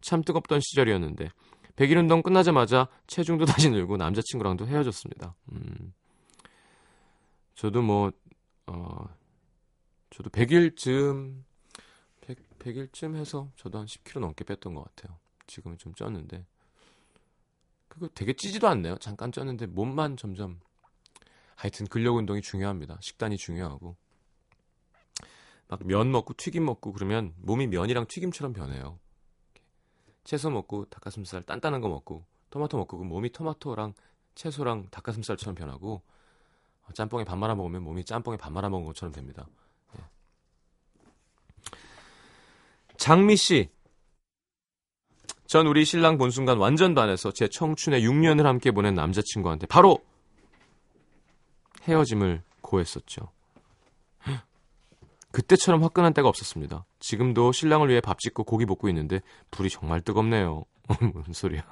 참 0.00 0.22
뜨겁던 0.22 0.60
시절이었는데 0.60 1.30
100일 1.76 1.98
운동 1.98 2.22
끝나자마자 2.22 2.88
체중도 3.06 3.44
다시 3.46 3.70
늘고 3.70 3.96
남자친구랑도 3.96 4.66
헤어졌습니다. 4.66 5.34
음. 5.52 5.92
저도 7.54 7.82
뭐 7.82 8.12
어, 8.66 9.08
저도 10.10 10.30
100일쯤 10.30 11.42
100, 12.22 12.58
100일쯤 12.58 13.16
해서 13.16 13.50
저도 13.56 13.78
한 13.78 13.86
10kg 13.86 14.20
넘게 14.20 14.44
뺐던 14.44 14.74
것 14.74 14.84
같아요. 14.84 15.18
지금은 15.46 15.78
좀 15.78 15.92
쪘는데 15.94 16.44
그거 17.88 18.08
되게 18.14 18.32
찌지도 18.32 18.68
않네요. 18.68 18.96
잠깐 18.98 19.30
쪘는데 19.30 19.66
몸만 19.66 20.16
점점 20.16 20.60
하여튼 21.56 21.86
근력 21.86 22.16
운동이 22.16 22.42
중요합니다. 22.42 22.98
식단이 23.00 23.36
중요하고 23.36 23.96
막 25.68 25.80
면 25.84 26.10
먹고 26.12 26.34
튀김 26.36 26.64
먹고 26.66 26.92
그러면 26.92 27.32
몸이 27.38 27.66
면이랑 27.68 28.06
튀김처럼 28.06 28.52
변해요. 28.52 28.98
채소 30.24 30.50
먹고 30.50 30.86
닭가슴살 30.86 31.42
단단한 31.42 31.80
거 31.80 31.88
먹고 31.88 32.24
토마토 32.50 32.78
먹고 32.78 32.98
그 32.98 33.04
몸이 33.04 33.30
토마토랑 33.30 33.94
채소랑 34.34 34.88
닭가슴살처럼 34.90 35.54
변하고 35.54 36.02
짬뽕에 36.94 37.24
밥 37.24 37.36
말아 37.36 37.54
먹으면 37.54 37.82
몸이 37.82 38.04
짬뽕에 38.04 38.36
밥 38.36 38.52
말아 38.52 38.68
먹은 38.68 38.86
것처럼 38.86 39.12
됩니다. 39.12 39.46
장미 42.96 43.36
씨. 43.36 43.68
전 45.46 45.66
우리 45.66 45.84
신랑 45.84 46.18
본 46.18 46.30
순간 46.30 46.58
완전 46.58 46.94
반해서 46.94 47.32
제 47.32 47.48
청춘의 47.48 48.02
6년을 48.02 48.44
함께 48.44 48.70
보낸 48.70 48.94
남자친구한테 48.94 49.66
바로 49.66 49.98
헤어짐을 51.82 52.42
고했었죠. 52.60 53.30
그때처럼 55.32 55.82
화끈한 55.82 56.14
때가 56.14 56.28
없었습니다. 56.28 56.84
지금도 57.00 57.52
신랑을 57.52 57.88
위해 57.88 58.00
밥 58.00 58.18
짓고 58.20 58.44
고기 58.44 58.66
볶고 58.66 58.88
있는데 58.88 59.20
불이 59.50 59.70
정말 59.70 60.00
뜨겁네요. 60.00 60.64
무슨 61.14 61.32
소리야. 61.32 61.62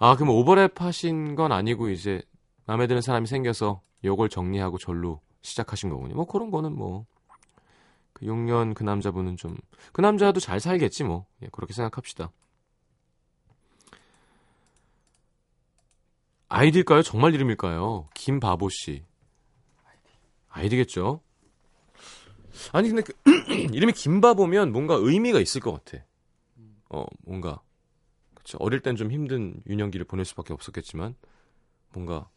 아, 0.00 0.16
그럼 0.16 0.28
오버랩 0.34 0.78
하신 0.78 1.34
건 1.34 1.52
아니고 1.52 1.90
이제 1.90 2.22
마음에 2.66 2.86
드는 2.86 3.02
사람이 3.02 3.26
생겨서 3.26 3.80
요걸 4.04 4.28
정리하고 4.28 4.78
절로 4.78 5.20
시작하신 5.42 5.90
거군요. 5.90 6.14
뭐 6.14 6.24
그런 6.26 6.50
거는 6.50 6.74
뭐 6.76 7.06
그 8.18 8.26
6년 8.26 8.74
그 8.74 8.82
남자분은 8.82 9.36
좀 9.36 9.56
그 9.92 10.00
남자도 10.00 10.40
잘 10.40 10.60
살겠지 10.60 11.04
뭐 11.04 11.26
예, 11.42 11.48
그렇게 11.52 11.72
생각합시다. 11.72 12.30
아이디일까요? 16.48 17.02
정말 17.02 17.34
이름일까요? 17.34 18.08
김바보 18.14 18.68
씨. 18.70 19.04
아이디겠죠? 20.58 21.20
아니 22.72 22.88
근데 22.88 23.02
그 23.02 23.12
이름이 23.72 23.92
김바보면 23.92 24.72
뭔가 24.72 24.94
의미가 24.94 25.40
있을 25.40 25.60
것 25.60 25.72
같아. 25.72 26.04
어 26.90 27.04
뭔가 27.24 27.60
그쵸 28.34 28.56
어릴 28.60 28.80
땐 28.80 28.96
좀 28.96 29.12
힘든 29.12 29.62
유년기를 29.68 30.06
보낼 30.06 30.24
수밖에 30.24 30.52
없었겠지만 30.52 31.14
뭔가 31.92 32.28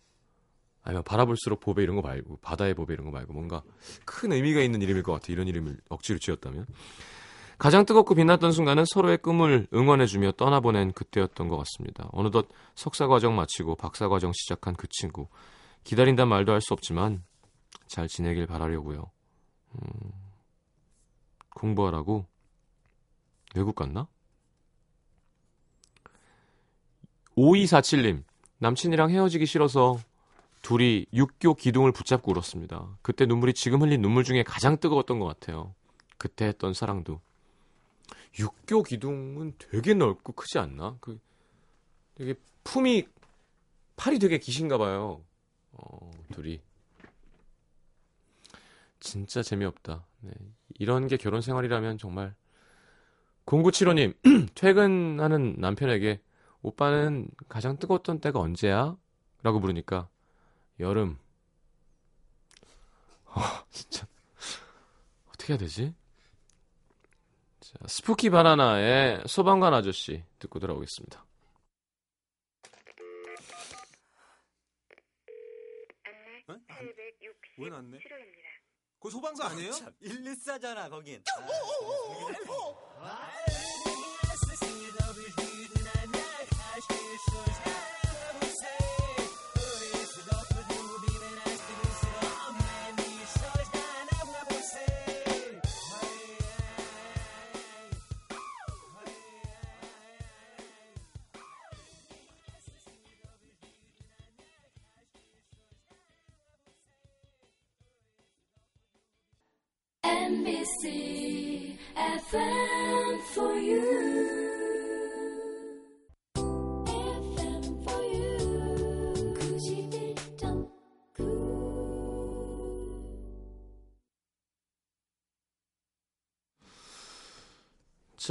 아니면 0.84 1.03
바라볼수록 1.03 1.60
보배 1.60 1.84
이런 1.84 1.95
거 1.95 2.01
말고 2.01 2.38
바다의 2.41 2.73
보배 2.73 2.93
이런 2.93 3.05
거 3.05 3.12
말고 3.12 3.34
뭔가 3.34 3.63
큰 4.05 4.31
의미가 4.31 4.62
있는 4.62 4.81
이름일 4.81 5.03
것 5.03 5.13
같아. 5.13 5.31
이런 5.31 5.47
이름을 5.47 5.77
억지로 5.89 6.19
지었다면. 6.19 6.65
가장 7.57 7.86
뜨겁고 7.86 8.15
빛났던 8.15 8.51
순간은 8.51 8.86
서로의 8.88 9.19
꿈을 9.19 9.67
응원해주며 9.71 10.31
떠나보낸 10.31 10.93
그때였던 10.93 11.47
것 11.47 11.57
같습니다. 11.57 12.10
어느덧 12.12 12.47
석사과정 12.73 13.36
마치고 13.36 13.75
박사과정 13.75 14.31
시작한 14.34 14.73
그 14.75 14.88
친구. 14.89 15.27
기다린단 15.84 16.27
말도 16.27 16.51
할 16.53 16.62
수 16.62 16.73
없지만 16.73 17.23
잘 17.88 18.07
지내길 18.07 18.47
바라려고요. 18.47 19.12
음, 19.75 20.12
공부하라고 21.55 22.25
외국 23.55 23.75
갔나? 23.75 24.07
5247님, 27.36 28.23
남친이랑 28.60 29.10
헤어지기 29.10 29.45
싫어서 29.45 29.99
둘이 30.62 31.05
육교 31.13 31.55
기둥을 31.55 31.91
붙잡고 31.91 32.31
울었습니다. 32.31 32.97
그때 33.01 33.25
눈물이 33.25 33.53
지금 33.53 33.81
흘린 33.81 34.01
눈물 34.01 34.23
중에 34.23 34.43
가장 34.43 34.77
뜨거웠던 34.79 35.19
것 35.19 35.25
같아요. 35.25 35.73
그때 36.17 36.45
했던 36.45 36.73
사랑도. 36.73 37.19
육교 38.38 38.84
기둥은 38.84 39.53
되게 39.57 39.93
넓고 39.93 40.34
크지 40.34 40.60
않나? 40.60 40.97
그 41.01 41.19
되게 42.15 42.36
품이 42.63 43.07
팔이 43.95 44.19
되게 44.19 44.38
기신가 44.38 44.77
봐요. 44.77 45.23
어, 45.71 46.12
둘이. 46.31 46.62
진짜 49.01 49.41
재미없다. 49.41 50.05
네. 50.21 50.31
이런 50.79 51.07
게 51.07 51.17
결혼 51.17 51.41
생활이라면 51.41 51.97
정말 51.97 52.33
0975님 53.45 54.15
퇴근하는 54.55 55.55
남편에게 55.57 56.21
오빠는 56.61 57.27
가장 57.49 57.77
뜨거웠던 57.77 58.21
때가 58.21 58.39
언제야? 58.39 58.95
라고 59.43 59.59
물으니까 59.59 60.07
여름. 60.79 61.17
어, 63.25 63.41
진짜. 63.71 64.07
어떻게 65.29 65.53
해야 65.53 65.57
되지? 65.57 65.95
자, 67.59 67.73
스푸키 67.87 68.29
바나나의 68.29 69.23
소방관 69.25 69.73
아저씨 69.73 70.23
듣고 70.37 70.59
돌아오겠습니다. 70.59 71.25
어? 76.47 76.55
왜 77.57 77.69
났네? 77.69 77.99
그 79.01 79.09
소방서 79.09 79.43
아니에요? 79.45 79.71
114잖아 80.03 80.87
거긴. 80.89 81.23
아, 82.99 83.31
MBC 83.47 83.61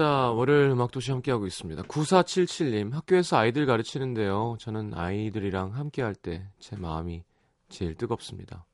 자, 0.00 0.30
월요일 0.30 0.70
음악도시 0.70 1.10
함께하고 1.10 1.46
있습니다. 1.46 1.82
9477님, 1.82 2.92
학교에서 2.92 3.36
아이들 3.36 3.66
가르치는데요. 3.66 4.56
저는 4.58 4.94
아이들이랑 4.94 5.74
함께할 5.74 6.14
때 6.14 6.48
제 6.58 6.74
마음이 6.74 7.22
제일 7.68 7.94
뜨겁습니다. 7.94 8.64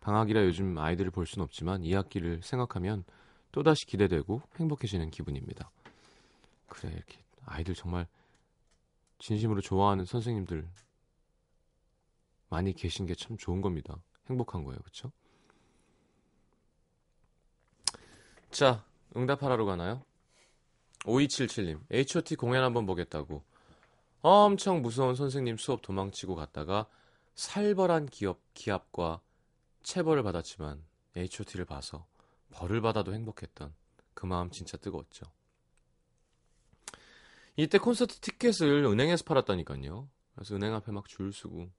방학이라 0.00 0.42
요즘 0.46 0.78
아이들을 0.78 1.10
볼 1.10 1.26
순 1.26 1.42
없지만 1.42 1.82
2학기를 1.82 2.40
생각하면 2.40 3.04
또다시 3.52 3.84
기대되고 3.84 4.40
행복해지는 4.56 5.10
기분입니다. 5.10 5.70
그래, 6.68 6.90
이렇게 6.96 7.18
아이들 7.44 7.74
정말 7.74 8.06
진심으로 9.18 9.60
좋아하는 9.60 10.06
선생님들 10.06 10.66
많이 12.48 12.72
계신 12.72 13.04
게 13.04 13.14
참 13.14 13.36
좋은 13.36 13.60
겁니다. 13.60 13.98
행복한 14.30 14.64
거예요. 14.64 14.78
그쵸? 14.84 15.12
자, 18.50 18.86
응답하라로 19.14 19.66
가나요? 19.66 20.02
5277님, 21.04 21.80
H.O.T 21.90 22.36
공연 22.36 22.62
한번 22.64 22.86
보겠다고 22.86 23.42
엄청 24.20 24.82
무서운 24.82 25.14
선생님 25.16 25.56
수업 25.56 25.82
도망치고 25.82 26.36
갔다가 26.36 26.86
살벌한 27.34 28.06
기업, 28.06 28.40
기합과 28.54 29.20
체벌을 29.82 30.22
받았지만 30.22 30.82
H.O.T를 31.16 31.64
봐서 31.64 32.06
벌을 32.50 32.80
받아도 32.80 33.12
행복했던 33.14 33.74
그 34.14 34.26
마음 34.26 34.50
진짜 34.50 34.76
뜨거웠죠. 34.76 35.26
이때 37.56 37.78
콘서트 37.78 38.20
티켓을 38.20 38.84
은행에서 38.84 39.24
팔았다니까요. 39.24 40.08
그래서 40.34 40.54
은행 40.54 40.74
앞에 40.74 40.92
막 40.92 41.06
줄 41.08 41.32
서고 41.32 41.70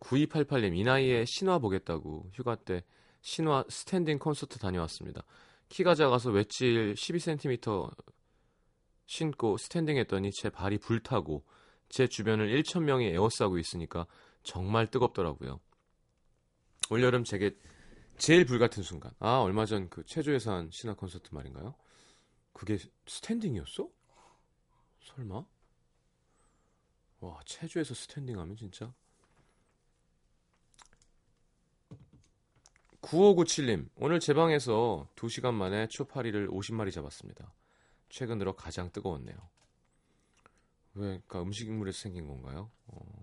9288님, 0.00 0.76
이 0.76 0.82
나이에 0.82 1.24
신화 1.24 1.58
보겠다고 1.58 2.30
휴가 2.34 2.56
때 2.56 2.82
신화 3.20 3.64
스탠딩 3.68 4.18
콘서트 4.18 4.58
다녀왔습니다. 4.58 5.22
키가 5.72 5.94
작아서 5.94 6.30
웨지힐 6.30 6.92
12cm 6.92 7.90
신고 9.06 9.56
스탠딩 9.56 9.96
했더니 9.96 10.30
제 10.30 10.50
발이 10.50 10.76
불타고 10.76 11.46
제 11.88 12.06
주변을 12.06 12.48
1,000명이 12.62 13.10
에워싸고 13.14 13.56
있으니까 13.56 14.06
정말 14.42 14.86
뜨겁더라고요. 14.90 15.60
올여름 16.90 17.24
제게 17.24 17.56
제일 18.18 18.44
불같은 18.44 18.82
순간. 18.82 19.12
아, 19.18 19.38
얼마 19.38 19.64
전 19.64 19.88
그 19.88 20.04
체조에서 20.04 20.52
한 20.52 20.68
신화 20.70 20.94
콘서트 20.94 21.34
말인가요? 21.34 21.74
그게 22.52 22.76
스탠딩이었어? 23.06 23.88
설마? 25.00 25.42
와, 27.20 27.40
체조에서 27.46 27.94
스탠딩 27.94 28.38
하면 28.38 28.56
진짜 28.56 28.92
9597님, 33.02 33.88
오늘 33.96 34.20
제 34.20 34.32
방에서 34.32 35.08
2시간 35.16 35.54
만에 35.54 35.88
초파리를 35.88 36.48
50마리 36.48 36.92
잡았습니다. 36.92 37.52
최근 38.08 38.38
들어 38.38 38.54
가장 38.54 38.90
뜨거웠네요. 38.90 39.36
왜, 40.94 41.06
그러니까 41.06 41.42
음식물에서 41.42 41.98
생긴 41.98 42.26
건가요? 42.28 42.70
어, 42.86 43.22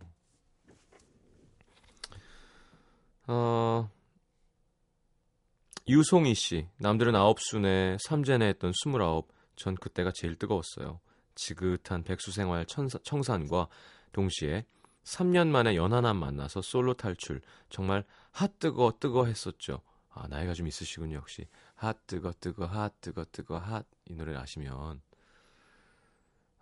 어, 3.27 3.89
유송이 5.87 6.35
씨, 6.35 6.67
남들은 6.77 7.13
9수네, 7.13 7.97
삼재네 8.01 8.47
했던 8.47 8.71
29, 8.71 9.27
전 9.55 9.75
그때가 9.75 10.11
제일 10.13 10.35
뜨거웠어요. 10.37 10.99
지긋한 11.35 12.03
백수 12.03 12.31
생활 12.31 12.65
천사, 12.65 12.99
청산과 13.03 13.69
동시에 14.11 14.65
3년 15.03 15.47
만에 15.47 15.75
연하남 15.75 16.17
만나서 16.17 16.61
솔로 16.61 16.93
탈출. 16.93 17.41
정말 17.69 18.03
핫 18.31 18.59
뜨거 18.59 18.93
뜨거 18.99 19.25
했었죠. 19.25 19.81
아, 20.09 20.27
나이가 20.27 20.53
좀 20.53 20.67
있으시군요, 20.67 21.17
역시. 21.17 21.47
핫 21.75 22.07
뜨거 22.07 22.33
뜨거 22.39 22.65
핫 22.65 22.93
뜨거 23.01 23.25
뜨거 23.31 23.57
핫이 23.57 23.83
노래를 24.09 24.39
아시면 24.39 25.01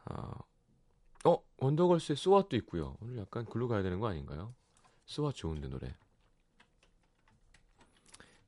어, 0.05 0.31
어 1.25 1.43
원더걸스의 1.57 2.15
소왓도 2.15 2.55
있고요. 2.57 2.97
오늘 3.01 3.17
약간 3.17 3.45
글로 3.45 3.67
가야 3.67 3.81
되는 3.81 3.99
거 3.99 4.07
아닌가요? 4.07 4.53
소왓 5.05 5.35
좋은데 5.35 5.67
노래. 5.67 5.95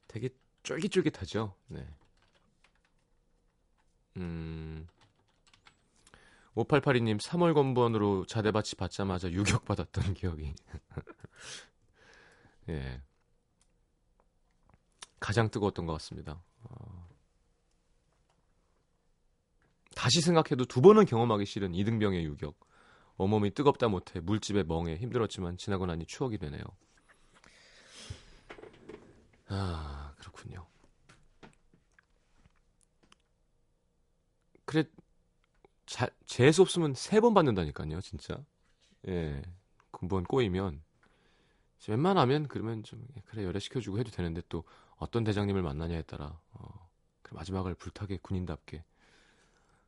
되게 0.08 0.29
쫄깃쫄깃하죠. 0.63 1.55
네. 1.67 1.88
음. 4.17 4.88
5882님 6.55 7.19
3월 7.19 7.53
건번으로 7.53 8.25
자대밭이 8.25 8.71
받자마자 8.77 9.32
유격 9.32 9.65
받았던 9.65 10.13
기억이 10.15 10.53
예 12.69 13.01
가장 15.19 15.49
뜨거웠던 15.49 15.86
것 15.86 15.93
같습니다. 15.93 16.41
어, 16.63 17.10
다시 19.95 20.21
생각해도 20.21 20.65
두 20.65 20.82
번은 20.82 21.05
경험하기 21.05 21.45
싫은 21.45 21.75
이등병의 21.75 22.23
유격. 22.25 22.58
온몸이 23.17 23.51
뜨겁다 23.53 23.89
못해 23.89 24.21
물집에 24.21 24.63
멍해 24.63 24.95
힘들었지만 24.95 25.58
지나고 25.58 25.86
나니 25.86 26.05
추억이 26.05 26.38
되네요. 26.38 26.62
아 29.47 30.13
그렇군요. 30.19 30.67
그래 34.65 34.84
자, 35.86 36.08
재수 36.25 36.62
없으면 36.62 36.93
세 36.93 37.19
번 37.19 37.34
받는다니까요, 37.34 37.99
진짜. 38.01 38.43
예. 39.08 39.41
군번 39.91 40.23
꼬이면. 40.23 40.84
웬만하면 41.88 42.47
그러면 42.47 42.84
좀 42.84 43.05
예, 43.17 43.21
그래 43.25 43.43
열애 43.45 43.60
시켜주고 43.60 43.99
해도 43.99 44.12
되는데 44.12 44.41
또 44.49 44.63
어떤 44.99 45.23
대장님을 45.23 45.62
만나냐에 45.63 46.03
따라 46.03 46.39
어, 46.51 46.89
그 47.21 47.33
마지막을 47.33 47.73
불타게 47.75 48.19
군인답게 48.21 48.83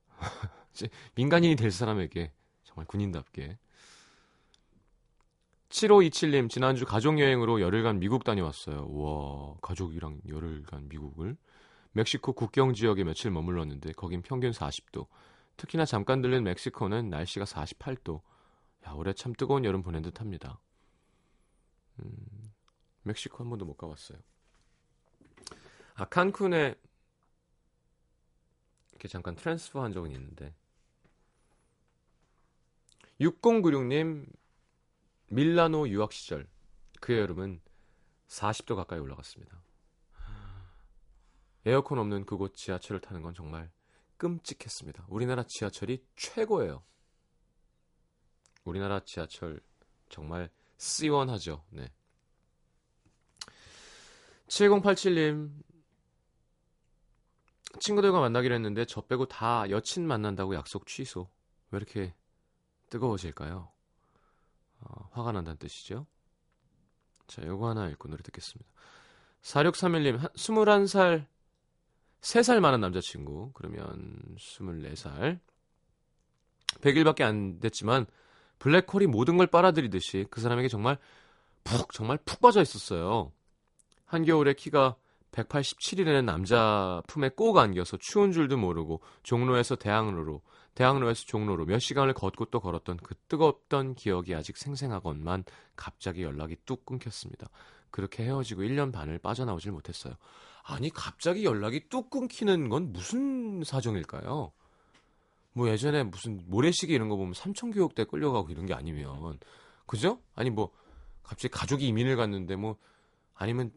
민간인이 1.16 1.56
될 1.56 1.72
사람에게 1.72 2.32
정말 2.64 2.86
군인답게 2.88 3.58
7527님 5.70 6.50
지난주 6.50 6.86
가족여행으로 6.86 7.62
열흘간 7.62 8.00
미국 8.00 8.24
다녀왔어요. 8.26 8.88
우와 8.90 9.56
가족이랑 9.62 10.20
열흘간 10.28 10.90
미국을 10.90 11.38
멕시코 11.94 12.34
국경 12.34 12.74
지역에 12.74 13.04
며칠 13.04 13.32
머물렀는데 13.32 13.94
거긴 13.94 14.22
평균 14.22 14.52
40도 14.52 15.08
특히나 15.58 15.86
잠깐 15.86 16.22
들른 16.22 16.44
멕시코는 16.44 17.10
날씨가 17.10 17.46
48도. 17.46 18.22
야, 18.88 18.92
올해 18.94 19.14
참 19.14 19.34
뜨거운 19.34 19.64
여름 19.64 19.84
보낸 19.84 20.02
듯 20.02 20.20
합니다. 20.20 20.60
음, 22.00 22.52
멕시코 23.04 23.44
한 23.44 23.50
번도 23.50 23.66
못 23.66 23.78
가봤어요. 23.78 24.18
아, 26.02 26.06
칸쿤에 26.06 26.76
이렇게 28.90 29.08
잠깐 29.08 29.36
transfer 29.36 29.84
한 29.84 29.94
적은 29.94 30.10
있는데. 30.14 30.52
6096님, 33.20 34.26
밀라노 35.28 35.88
유학 35.90 36.12
시절. 36.12 36.48
그 37.02 37.16
여름은 37.16 37.62
40도 38.30 38.76
가까이 38.76 38.98
올라갔습니다. 38.98 39.62
에어컨 41.66 42.00
없는 42.00 42.26
그곳 42.26 42.56
지하철을 42.56 43.00
타는 43.00 43.22
건 43.22 43.36
정말 43.36 43.70
끔찍했습니다. 44.18 45.06
우리나라 45.08 45.44
지하철이 45.44 46.04
최고예요. 46.16 46.82
우리나라 48.64 49.02
지하철 49.02 49.60
정말 50.10 50.50
시원하죠. 50.80 51.64
네. 51.70 51.92
7087님 54.48 55.71
친구들과 57.80 58.20
만나기로 58.20 58.54
했는데 58.56 58.86
저 58.86 59.02
빼고 59.02 59.28
다 59.28 59.70
여친 59.70 60.08
만난다고 60.08 60.56
약속 60.56 60.88
취소. 60.88 61.30
왜 61.72 61.78
이렇게 61.78 62.14
뜨거워질까요? 62.90 63.72
어, 64.82 65.10
화가 65.12 65.32
난다는 65.32 65.58
뜻이죠. 65.58 66.06
자, 67.28 67.42
요거 67.46 67.70
하나 67.70 67.88
읽고 67.90 68.10
노래 68.10 68.22
듣겠습니다. 68.24 68.70
4631님, 69.42 70.34
21살 70.34 71.26
3살 72.22 72.60
많은 72.60 72.80
남자친구, 72.82 73.52
그러면 73.54 74.36
24살. 74.38 75.40
100일밖에 76.82 77.22
안 77.22 77.60
됐지만, 77.60 78.06
블랙홀이 78.60 79.08
모든 79.08 79.38
걸 79.38 79.48
빨아들이듯이 79.48 80.28
그 80.30 80.40
사람에게 80.40 80.68
정말 80.68 80.98
푹, 81.64 81.94
정말 81.94 82.18
푹 82.26 82.40
빠져 82.42 82.62
있었어요. 82.62 83.32
한겨울에 84.06 84.54
키가 84.54 84.96
187이라는 85.32 86.26
남자 86.26 87.02
품에 87.08 87.30
꼭 87.30 87.58
안겨서 87.58 87.98
추운 87.98 88.32
줄도 88.32 88.58
모르고 88.58 89.02
종로에서 89.24 89.76
대학로로, 89.76 90.42
대학로에서 90.76 91.26
종로로 91.26 91.66
몇 91.66 91.80
시간을 91.80 92.14
걷고 92.14 92.46
또 92.46 92.60
걸었던 92.60 92.98
그 92.98 93.16
뜨겁던 93.28 93.96
기억이 93.96 94.36
아직 94.36 94.58
생생하건만 94.58 95.44
갑자기 95.76 96.24
연락이 96.24 96.58
뚝 96.66 96.86
끊겼습니다. 96.86 97.50
그렇게 97.92 98.24
헤어지고 98.24 98.64
1년 98.64 98.92
반을 98.92 99.20
빠져나오질 99.20 99.72
못했어요. 99.72 100.16
아니 100.64 100.90
갑자기 100.90 101.44
연락이 101.44 101.90
뚝 101.90 102.10
끊기는 102.10 102.70
건 102.70 102.94
무슨 102.94 103.64
사정일까요? 103.64 104.52
뭐 105.54 105.70
예전에 105.70 106.04
무슨 106.04 106.42
모래시계 106.46 106.94
이런 106.94 107.10
거 107.10 107.18
보면 107.18 107.34
삼천교육 107.34 107.96
때 107.96 108.06
끌려가고 108.06 108.50
이런 108.52 108.66
게 108.66 108.74
아니면 108.74 109.40
그죠? 109.86 110.20
아니 110.36 110.50
뭐 110.50 110.72
갑자기 111.24 111.50
가족이 111.50 111.88
이민을 111.88 112.16
갔는데 112.16 112.56
뭐 112.56 112.78
아니면 113.34 113.72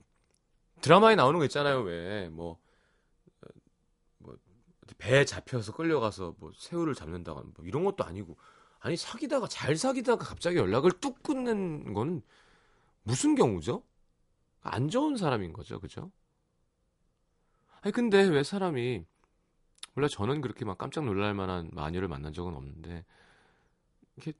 드라마에 0.84 1.14
나오는 1.16 1.38
거 1.38 1.44
있잖아요 1.46 1.80
왜 1.80 2.28
뭐 2.30 2.58
뭐배 4.18 5.24
잡혀서 5.24 5.72
끌려가서 5.72 6.34
뭐 6.38 6.52
새우를 6.56 6.94
잡는다거나 6.94 7.50
뭐 7.56 7.64
이런 7.66 7.84
것도 7.84 8.04
아니고 8.04 8.36
아니 8.80 8.96
사귀다가 8.96 9.48
잘 9.48 9.76
사귀다가 9.76 10.24
갑자기 10.24 10.56
연락을 10.58 10.92
뚝 11.00 11.22
끊는 11.22 11.94
건 11.94 12.22
무슨 13.02 13.34
경우죠? 13.34 13.82
안 14.62 14.88
좋은 14.88 15.16
사람인 15.16 15.52
거죠, 15.52 15.80
그죠? 15.80 16.10
아니 17.82 17.92
근데 17.92 18.22
왜 18.24 18.42
사람이 18.42 19.04
원래 19.94 20.08
저는 20.08 20.40
그렇게 20.40 20.64
막 20.64 20.78
깜짝 20.78 21.04
놀랄 21.04 21.34
만한 21.34 21.70
마녀를 21.72 22.08
만난 22.08 22.32
적은 22.32 22.54
없는데 22.54 23.04
이렇게 24.16 24.32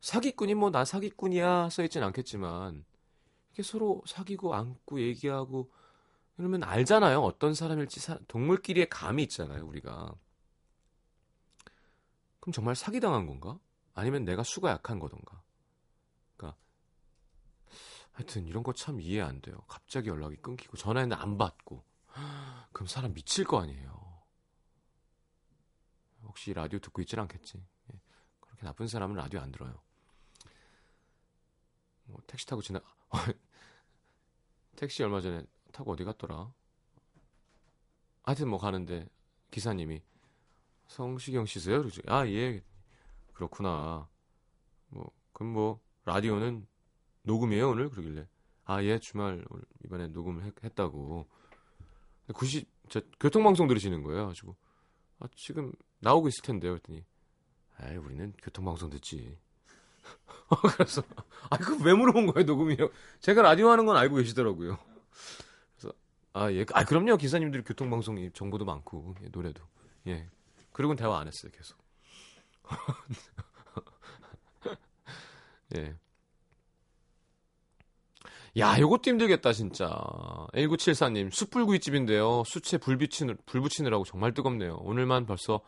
사기꾼이 0.00 0.54
뭐 0.54 0.70
나 0.70 0.84
사기꾼이야 0.84 1.70
써있진 1.70 2.02
않겠지만 2.02 2.84
이렇게 3.54 3.62
서로 3.62 4.02
사귀고 4.06 4.54
안고 4.54 5.00
얘기하고 5.00 5.70
이러면 6.38 6.64
알잖아요. 6.64 7.20
어떤 7.22 7.54
사람일지. 7.54 8.00
사- 8.00 8.18
동물끼리의 8.28 8.88
감이 8.90 9.22
있잖아요 9.24 9.66
우리가. 9.66 10.14
그럼 12.40 12.52
정말 12.52 12.74
사기당한 12.76 13.26
건가? 13.26 13.58
아니면 13.94 14.24
내가 14.24 14.42
수가 14.42 14.70
약한 14.70 14.98
거던가? 14.98 15.42
그러니까 16.36 16.58
하여튼 18.12 18.46
이런 18.46 18.62
거 18.62 18.72
참 18.72 19.00
이해 19.00 19.20
안 19.20 19.40
돼요. 19.40 19.56
갑자기 19.68 20.08
연락이 20.08 20.36
끊기고 20.36 20.76
전화했는데 20.76 21.20
안 21.20 21.38
받고. 21.38 21.84
그럼 22.72 22.86
사람 22.86 23.14
미칠 23.14 23.44
거 23.44 23.60
아니에요. 23.60 24.22
혹시 26.24 26.52
라디오 26.52 26.78
듣고 26.80 27.02
있진 27.02 27.18
않겠지? 27.20 27.58
예. 27.92 28.00
그렇게 28.40 28.62
나쁜 28.64 28.88
사람은 28.88 29.16
라디오 29.16 29.40
안 29.40 29.52
들어요. 29.52 29.80
뭐 32.04 32.20
택시 32.26 32.46
타고 32.46 32.62
지나 32.62 32.80
택시 34.76 35.02
얼마 35.02 35.20
전에 35.20 35.42
타고 35.72 35.92
어디 35.92 36.04
갔더라 36.04 36.52
하여튼 38.22 38.48
뭐 38.48 38.58
가는데 38.58 39.08
기사님이 39.50 40.02
성시경 40.88 41.46
씨세요? 41.46 41.78
그러죠. 41.80 42.02
아, 42.06 42.26
예. 42.26 42.62
그렇구나. 43.32 44.08
뭐, 44.88 45.10
그럼 45.32 45.52
뭐, 45.52 45.80
라디오는 46.04 46.66
녹음이에요, 47.22 47.70
오늘? 47.70 47.88
그러길래. 47.88 48.28
아, 48.64 48.82
예, 48.82 48.98
주말 48.98 49.44
이번에 49.84 50.08
녹음을 50.08 50.52
했, 50.62 50.74
다고 50.74 51.26
90, 52.32 52.68
저, 52.88 53.00
교통방송 53.20 53.66
들으시는 53.66 54.02
거예요. 54.02 54.26
가지고. 54.28 54.56
아, 55.18 55.26
지금 55.36 55.72
나오고 56.00 56.28
있을 56.28 56.42
텐데요. 56.42 56.72
그랬더니. 56.72 57.04
아이, 57.76 57.96
우리는 57.96 58.32
교통방송 58.42 58.90
듣지. 58.90 59.38
그래서, 60.76 61.02
아, 61.50 61.56
그거 61.56 61.82
왜 61.84 61.94
물어본 61.94 62.26
거예요, 62.26 62.46
녹음이요? 62.46 62.90
제가 63.20 63.42
라디오 63.42 63.70
하는 63.70 63.86
건 63.86 63.96
알고 63.96 64.16
계시더라고요. 64.16 64.78
그래서, 65.76 65.94
아, 66.32 66.50
예. 66.52 66.64
아, 66.72 66.84
그럼요. 66.84 67.16
기사님들이 67.16 67.64
교통방송 67.64 68.30
정보도 68.32 68.64
많고, 68.64 69.14
예, 69.22 69.28
노래도. 69.28 69.62
예. 70.06 70.28
그리고는 70.72 70.96
대화 70.96 71.18
안 71.18 71.26
했어요, 71.26 71.50
계속. 71.52 71.78
예. 75.76 75.94
야, 78.56 78.78
요것도 78.78 79.10
힘들겠다, 79.10 79.52
진짜. 79.52 79.88
1974님, 80.54 81.32
숯불구이집인데요. 81.32 82.44
수채 82.46 82.78
불 82.78 82.98
비치느, 82.98 83.34
불 83.46 83.60
붙이느라고 83.60 84.04
정말 84.04 84.32
뜨겁네요. 84.32 84.76
오늘만 84.76 85.26
벌써 85.26 85.60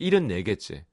74개째. 0.00 0.84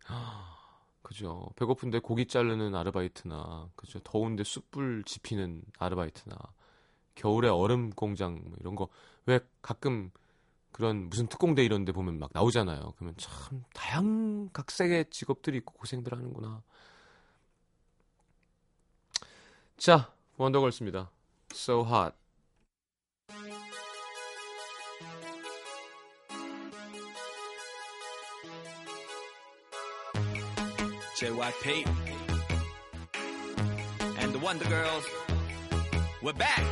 그죠. 1.08 1.50
배고픈데 1.56 2.00
고기 2.00 2.26
자르는 2.26 2.76
아르바이트나, 2.76 3.70
그죠. 3.78 4.00
더운데 4.00 4.44
숯불 4.44 5.06
지피는 5.06 5.62
아르바이트나, 5.80 6.36
겨울에 7.16 7.48
얼음 7.48 7.92
공장, 7.92 8.42
뭐 8.44 8.58
이런 8.60 8.76
거, 8.76 8.90
왜 9.26 9.40
가끔 9.62 10.12
그런 10.74 11.10
무슨 11.10 11.28
특공대 11.28 11.64
이런 11.64 11.86
데 11.86 11.94
보면 11.94 12.20
막 12.20 12.32
나오잖아요. 12.34 12.92
그러면 12.98 13.16
참 13.16 13.64
다양각색의 13.74 15.06
직업들이 15.10 15.60
있고 15.60 15.76
고생들 15.76 16.12
하는구나. 16.12 16.62
자, 19.78 20.12
원더걸스입니다. 20.36 21.10
So 21.54 21.86
hot. 21.86 22.18
JYP 31.20 31.84
and 34.20 34.32
the 34.32 34.38
Wonder 34.38 34.66
Girls. 34.66 35.04
We're 36.22 36.34
back. 36.34 36.64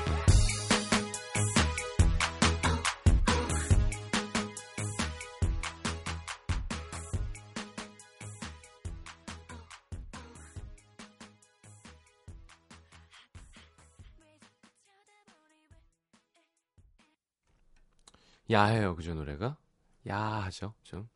야해요, 18.52 18.96
그죠, 18.96 19.16
노래가? 19.16 19.58
야하죠, 20.06 20.76
좀. 20.84 21.10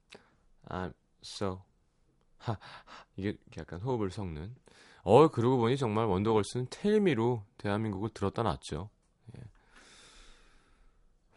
I'm 0.67 0.93
so. 1.21 1.68
하, 2.39 2.53
하, 2.53 2.57
이게 3.15 3.37
약간 3.57 3.81
호흡을 3.81 4.11
섞는. 4.11 4.55
어, 5.03 5.27
그러고 5.29 5.57
보니 5.57 5.77
정말 5.77 6.05
원더걸스는 6.05 6.67
텔미로 6.69 7.43
대한민국을 7.57 8.09
들었다 8.09 8.43
놨죠. 8.43 8.89
예. 9.37 9.41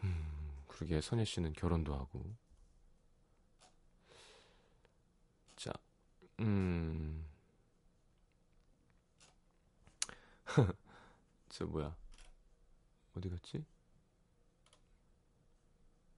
음, 0.03 0.25
그러게, 0.67 1.01
선예 1.01 1.25
씨는 1.25 1.53
결혼도 1.53 1.93
하고. 1.93 2.25
자, 5.55 5.71
음. 6.39 7.25
저 11.49 11.65
뭐야. 11.65 11.95
어디 13.15 13.29
갔지? 13.29 13.63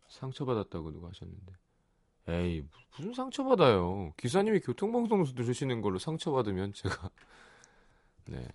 상처받았다고 0.08 0.91
누가 0.91 1.10
하셨는데. 1.10 1.64
에이, 2.28 2.64
무슨 2.98 3.14
상처받아요. 3.14 4.14
기사님이 4.18 4.60
교통방송 4.62 5.24
들으시는 5.36 5.82
걸로 5.82 6.00
상처받으면 6.00 6.74
제가. 6.74 7.10
네. 8.26 8.48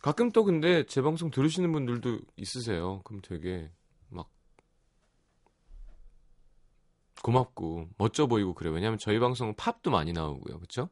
가끔 0.00 0.30
또 0.30 0.44
근데 0.44 0.84
제 0.86 1.02
방송 1.02 1.30
들으시는 1.30 1.72
분들도 1.72 2.20
있으세요. 2.36 3.02
그럼 3.04 3.20
되게 3.22 3.70
막 4.08 4.28
고맙고 7.22 7.88
멋져 7.98 8.26
보이고 8.26 8.54
그래요. 8.54 8.74
왜냐면 8.74 8.98
저희 8.98 9.18
방송은 9.18 9.54
팝도 9.56 9.90
많이 9.90 10.12
나오고요. 10.12 10.58
그쵸? 10.60 10.88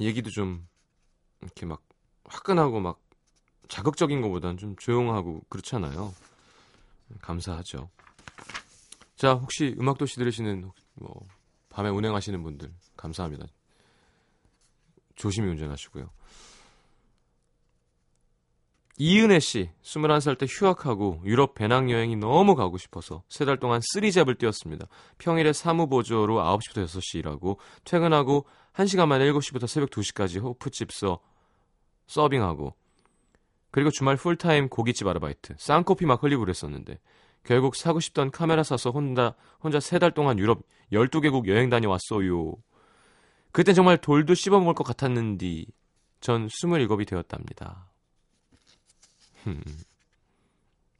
얘기도 0.00 0.30
좀 0.30 0.66
이렇게 1.40 1.64
막 1.66 1.82
화끈하고 2.24 2.80
막 2.80 3.00
자극적인 3.68 4.20
것보다는 4.20 4.56
좀 4.56 4.76
조용하고 4.76 5.42
그렇잖아요. 5.48 6.14
감사하죠. 7.20 7.90
자, 9.16 9.34
혹시 9.34 9.74
음악도시 9.78 10.16
들으시는 10.16 10.70
뭐 10.94 11.26
밤에 11.70 11.88
운행하시는 11.88 12.42
분들 12.42 12.72
감사합니다. 12.96 13.46
조심히 15.14 15.48
운전하시고요. 15.48 16.10
이은혜 18.98 19.40
씨, 19.40 19.68
21살 19.82 20.38
때 20.38 20.46
휴학하고 20.48 21.20
유럽 21.24 21.54
배낭여행이 21.54 22.16
너무 22.16 22.54
가고 22.54 22.78
싶어서 22.78 23.22
세 23.28 23.44
달 23.44 23.58
동안 23.58 23.80
쓰리잡을 23.82 24.36
뛰었습니다. 24.36 24.86
평일에 25.18 25.52
사무보조로 25.52 26.36
9시부터 26.40 26.84
6시 26.86 27.18
일하고 27.18 27.58
퇴근하고 27.84 28.46
1시간 28.72 29.06
만에 29.06 29.30
7시부터 29.30 29.66
새벽 29.66 29.90
2시까지 29.90 30.42
호프집 30.42 30.92
서 30.92 31.20
서빙하고 32.06 32.74
그리고 33.76 33.90
주말 33.90 34.16
풀타임 34.16 34.70
고깃집 34.70 35.06
아르바이트, 35.06 35.54
쌍코피 35.58 36.06
막 36.06 36.22
흘리고 36.22 36.40
그랬었는데 36.40 36.98
결국 37.44 37.76
사고 37.76 38.00
싶던 38.00 38.30
카메라 38.30 38.62
사서 38.62 38.90
혼자 38.90 39.34
혼자 39.62 39.80
세 39.80 39.98
달 39.98 40.12
동안 40.12 40.38
유럽 40.38 40.62
12개국 40.92 41.46
여행 41.46 41.68
다녀왔어요. 41.68 42.54
그때 43.52 43.74
정말 43.74 43.98
돌도 43.98 44.32
씹어 44.32 44.60
먹을 44.60 44.72
것 44.72 44.82
같았는디 44.82 45.66
전 46.20 46.46
27이 46.46 47.06
되었답니다. 47.06 47.90
흠. 49.44 49.62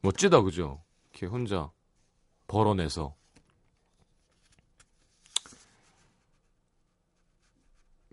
멋지다 0.03 0.43
그죠? 0.43 0.83
이렇게 1.13 1.25
혼자 1.25 1.71
벌어내서 2.47 3.17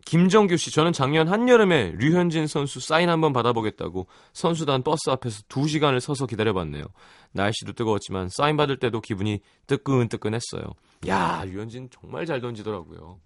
김정규 0.05 0.57
씨, 0.57 0.71
저는 0.71 0.93
작년 0.93 1.27
한여름에 1.27 1.93
류현진 1.97 2.47
선수 2.47 2.79
사인 2.79 3.09
한번 3.09 3.33
받아보겠다고 3.33 4.07
선수단 4.33 4.83
버스 4.83 5.09
앞에서 5.09 5.43
2시간을 5.43 5.99
서서 5.99 6.25
기다려봤네요. 6.25 6.83
날씨도 7.31 7.73
뜨거웠지만 7.73 8.29
사인 8.29 8.57
받을 8.57 8.77
때도 8.77 9.01
기분이 9.01 9.39
뜨끈뜨끈했어요. 9.67 10.63
야, 11.07 11.43
류현진 11.45 11.89
정말 11.91 12.25
잘 12.25 12.41
던지더라고요. 12.41 13.19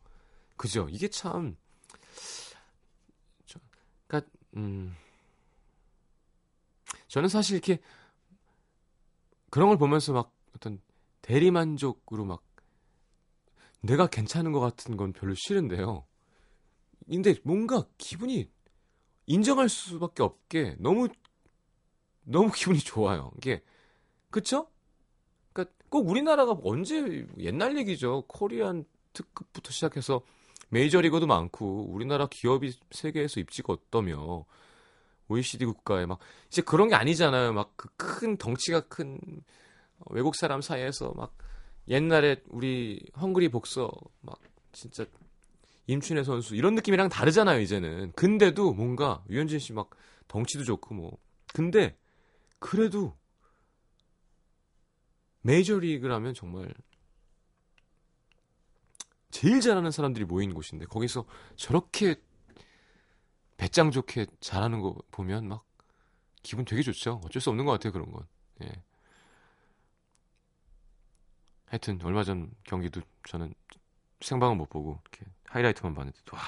그죠? 0.56 0.88
이게 0.90 1.08
참, 1.08 1.56
저, 3.46 3.60
그니까, 4.08 4.28
음, 4.56 4.96
저는 7.08 7.30
사실 7.30 7.56
이렇게 7.56 7.80
그런 9.50 9.70
걸 9.70 9.78
보면서 9.78 10.14
막 10.14 10.34
어떤 10.56 10.80
대리만족으로 11.22 12.26
막 12.26 12.44
내가 13.82 14.08
괜찮은 14.08 14.52
것 14.52 14.60
같은 14.60 14.98
건 14.98 15.14
별로 15.14 15.34
싫은데요. 15.36 16.06
근데 17.10 17.36
뭔가 17.44 17.86
기분이 17.98 18.50
인정할 19.28 19.70
수밖에 19.70 20.24
없게 20.24 20.76
너무 20.80 21.08
너무 22.24 22.52
기분이 22.52 22.80
좋아요. 22.80 23.32
이게 23.38 23.64
그쵸? 24.30 24.70
그러니까 25.54 25.76
꼭 25.90 26.10
우리나라가 26.10 26.58
언제 26.64 27.28
옛날 27.40 27.78
얘기죠. 27.78 28.24
코리안 28.28 28.86
특급부터 29.14 29.72
시작해서 29.72 30.22
메이저리거도 30.70 31.28
많고 31.28 31.88
우리나라 31.92 32.28
기업이 32.28 32.74
세계에서 32.92 33.40
입지가 33.40 33.74
어떠며 33.74 34.46
OECD 35.30 35.66
국가에 35.66 36.06
막 36.06 36.20
이제 36.50 36.62
그런 36.64 36.90
게 36.90 36.96
아니잖아요. 36.96 37.54
막 37.54 37.76
그 37.78 37.90
큰 37.98 38.38
덩치가 38.38 38.82
큰 38.90 39.20
외국 40.12 40.36
사람 40.36 40.62
사이에서 40.62 41.14
막 41.16 41.36
옛날에 41.88 42.42
우리 42.50 43.02
헝그리 43.20 43.50
복서 43.50 43.92
막 44.22 44.40
진짜 44.74 45.06
임춘혜 45.88 46.24
선수. 46.24 46.56
이런 46.56 46.76
느낌이랑 46.76 47.10
다르잖아요 47.10 47.60
이제는. 47.62 48.12
근데도 48.14 48.74
뭔가 48.74 49.24
유현진 49.30 49.60
씨 49.60 49.74
막 49.74 49.90
덩치도 50.28 50.64
좋고 50.66 50.96
뭐. 50.96 51.18
근데 51.54 51.98
그래도 52.60 53.18
메이저리그라면 55.42 56.34
정말 56.34 56.74
제일 59.32 59.62
잘하는 59.62 59.92
사람들이 59.92 60.26
모인 60.26 60.54
곳인데 60.54 60.86
거기서 60.86 61.26
저렇게 61.56 62.16
배짱 63.58 63.92
좋게 63.92 64.28
잘하는 64.40 64.82
거 64.82 64.96
보면 65.12 65.48
막 65.48 65.66
기분 66.44 66.66
되게 66.66 66.82
좋죠. 66.82 67.22
어쩔 67.26 67.42
수 67.42 67.50
없는 67.50 67.66
것 67.66 67.72
같아요 67.72 67.94
그런 67.94 68.12
건. 68.12 68.26
예. 68.64 68.72
하여튼 71.66 72.00
얼마 72.04 72.24
전 72.24 72.52
경기도 72.64 73.02
저는 73.28 73.54
생방은 74.22 74.58
못 74.58 74.70
보고 74.70 75.00
이렇게 75.04 75.26
하이라이트만 75.46 75.94
봤는데 75.94 76.20
와 76.32 76.40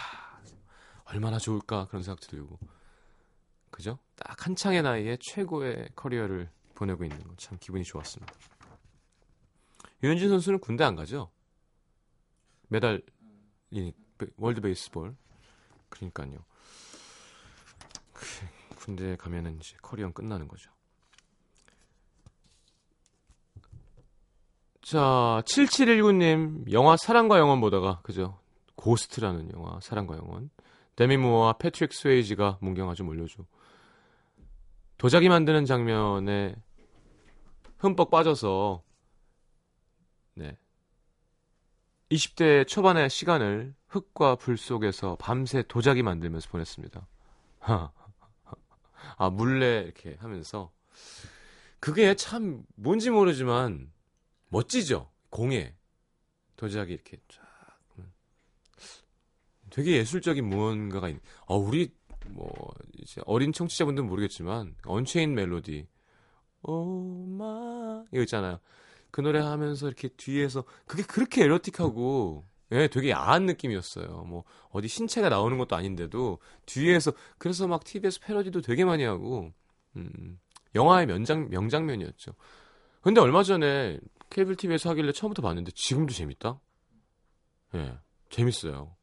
얼마나 1.06 1.38
좋을까 1.38 1.88
그런 1.88 2.04
생각도 2.04 2.28
들고 2.28 2.60
그죠? 3.72 4.00
딱 4.16 4.46
한창의 4.46 4.82
나이에 4.84 5.18
최고의 5.22 5.90
커리어를 5.96 6.50
보내고 6.76 7.04
있는 7.04 7.24
거 7.24 7.36
참 7.38 7.58
기분이 7.60 7.84
좋았습니다. 7.84 8.34
유현진 10.04 10.30
선수는 10.30 10.60
군대 10.60 10.84
안 10.84 10.96
가죠? 10.96 11.32
이 13.72 13.94
World 14.38 14.62
Baseball 14.62 15.16
그러니까요. 15.90 16.44
군대 18.78 19.16
가면은 19.16 19.58
이제 19.58 19.76
커리어 19.82 20.12
끝나는 20.12 20.48
거죠. 20.48 20.72
자, 24.90 25.44
7719님, 25.46 26.72
영화 26.72 26.98
사랑과 26.98 27.38
영혼 27.38 27.62
보다가, 27.62 28.00
그죠? 28.02 28.40
Ghost라는 28.74 29.52
영화, 29.54 29.80
사랑과 29.82 30.18
영혼. 30.18 30.50
데미 30.96 31.16
무어와 31.16 31.60
패트릭 31.60 31.94
스웨이지가 31.94 32.58
문경 32.60 32.90
아주 32.90 33.04
몰리죠. 33.04 33.46
도자기 34.98 35.30
만드는 35.30 35.66
장면에 35.66 36.56
흠뻑 37.78 38.10
빠져서, 38.10 38.82
네. 40.34 40.58
20대 42.10 42.68
초반의 42.68 43.12
시간을 43.12 43.76
흙과 43.90 44.38
불 44.38 44.58
속에서 44.58 45.18
밤새 45.20 45.62
도자기 45.62 46.02
만들면서 46.02 46.50
보냈습니다. 46.50 47.08
아, 49.18 49.30
물레 49.30 49.82
이렇게 49.82 50.18
하면서. 50.20 50.72
그게 51.80 52.16
참 52.16 52.64
뭔지 52.74 53.12
모르지만, 53.12 53.92
멋지죠? 54.50 55.10
공에 55.30 55.76
도자기 56.56 56.94
이렇게 56.94 57.18
쫙 57.28 57.50
되게 59.70 59.98
예술적인 59.98 60.46
무언가가 60.46 61.10
있. 61.10 61.18
어 61.46 61.58
우리 61.58 61.94
뭐 62.28 62.52
이제 62.98 63.22
어린 63.26 63.54
청취자분들은 63.54 64.08
모르겠지만 64.08 64.76
언체인 64.86 65.34
멜로디 65.36 65.88
오마 66.64 68.06
이거 68.12 68.22
있잖아요. 68.22 68.60
그 69.12 69.22
노래 69.22 69.40
하면서 69.40 69.88
이렇게 69.88 70.10
뒤에서 70.10 70.64
그게 70.86 71.04
그렇게 71.04 71.44
에로틱하고 71.44 72.46
예, 72.72 72.88
되게 72.88 73.10
야한 73.10 73.46
느낌이었어요. 73.46 74.26
뭐 74.28 74.44
어디 74.70 74.88
신체가 74.88 75.30
나오는 75.30 75.58
것도 75.58 75.76
아닌데도 75.76 76.40
뒤에서 76.66 77.14
그래서 77.38 77.68
막 77.68 77.84
TV에서 77.84 78.20
패러디도 78.22 78.62
되게 78.62 78.86
많이 78.86 79.04
하고 79.04 79.52
음, 79.96 80.40
영화의 80.76 81.08
명장 81.08 81.50
명장면이었죠. 81.50 82.34
근데 83.02 83.22
얼마 83.22 83.44
전에 83.44 84.00
케이블 84.30 84.56
TV에서 84.56 84.90
하길래 84.92 85.12
처음부터 85.12 85.42
봤는데 85.42 85.72
지금도 85.72 86.14
재밌다? 86.14 86.60
예, 87.76 87.78
네, 87.78 87.98
재밌어요. 88.30 88.96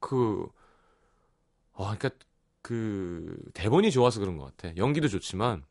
그, 0.00 0.48
아, 1.74 1.96
그니까, 1.98 2.10
그, 2.62 3.36
대본이 3.54 3.90
좋아서 3.90 4.20
그런 4.20 4.36
것 4.36 4.56
같아. 4.56 4.74
연기도 4.76 5.08
좋지만, 5.08 5.64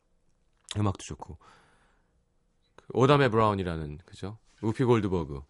음악도 0.77 1.03
좋고. 1.03 1.37
그 2.75 2.85
오다메 2.93 3.29
브라운이라는, 3.29 3.99
그죠? 4.05 4.37
우피 4.61 4.83
골드버그. 4.83 5.41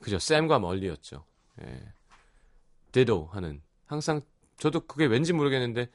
그죠? 0.00 0.18
샘과 0.18 0.58
몰리였죠. 0.58 1.24
예. 1.62 1.92
ditto 2.92 3.26
하는. 3.26 3.62
항상, 3.86 4.22
저도 4.58 4.80
그게 4.80 5.06
왠지 5.06 5.32
모르겠는데, 5.32 5.90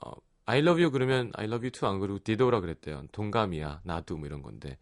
어, 0.00 0.12
I 0.44 0.60
love 0.60 0.82
you 0.82 0.90
그러면 0.90 1.30
I 1.34 1.46
love 1.46 1.64
you 1.64 1.70
too 1.70 1.90
안 1.90 2.00
그러고 2.00 2.18
ditto라 2.22 2.60
그랬대요. 2.60 3.06
동감이야, 3.12 3.82
나도 3.84 4.16
뭐 4.16 4.26
이런 4.26 4.42
건데. 4.42 4.78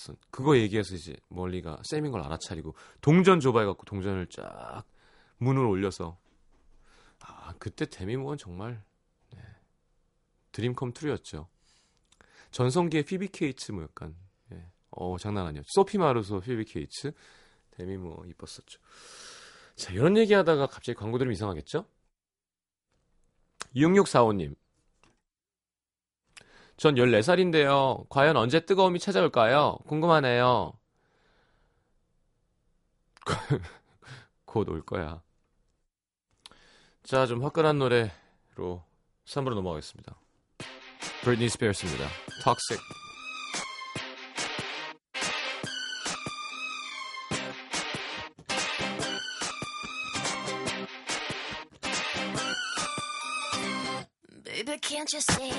그래서 0.00 0.18
그거 0.30 0.56
얘기해서 0.56 0.94
이제 0.94 1.14
몰리가 1.28 1.82
샘인 1.84 2.10
걸 2.10 2.22
알아차리고 2.22 2.74
동전 3.02 3.38
줘봐 3.38 3.60
해갖고 3.60 3.84
동전을 3.84 4.28
쫙 4.28 4.84
문을 5.38 5.62
올려서 5.64 6.18
아 7.20 7.54
그때 7.58 7.84
데미 7.84 8.11
무어 8.11 8.38
정말 8.38 8.82
네, 9.30 9.38
dream 10.52 10.74
come 10.74 10.92
true였죠. 10.94 11.48
전성기의 12.50 13.04
피비 13.04 13.28
케이츠 13.28 13.72
뭐 13.72 13.82
약간 13.82 14.16
예, 14.52 14.70
어 14.90 15.18
장난 15.18 15.46
아니었죠. 15.46 15.68
소피 15.70 15.98
마르소 15.98 16.40
피비 16.40 16.64
케이츠 16.64 17.12
데미 17.72 17.98
무어 17.98 18.24
이뻤었죠. 18.26 18.80
자 19.76 19.92
이런 19.92 20.16
얘기하다가 20.16 20.66
갑자기 20.66 20.96
광고 20.96 21.18
들으면 21.18 21.34
이상하겠죠? 21.34 21.84
6645님 23.76 24.56
전 26.80 26.94
14살인데요. 26.94 28.08
과연 28.08 28.38
언제 28.38 28.60
뜨거움이 28.60 29.00
찾아올까요? 29.00 29.76
궁금하네요. 29.86 30.72
곧 34.46 34.66
올 34.70 34.80
거야. 34.86 35.20
자, 37.02 37.26
좀 37.26 37.44
화끈한 37.44 37.78
노래로 37.78 38.82
3부로 39.26 39.54
넘어가겠습니다. 39.56 40.16
브리트니 41.22 41.50
스피어스입니다. 41.50 42.06
Toxic. 42.42 42.80
Baby, 54.44 54.78
can't 54.78 55.12
you 55.12 55.20
see 55.20 55.52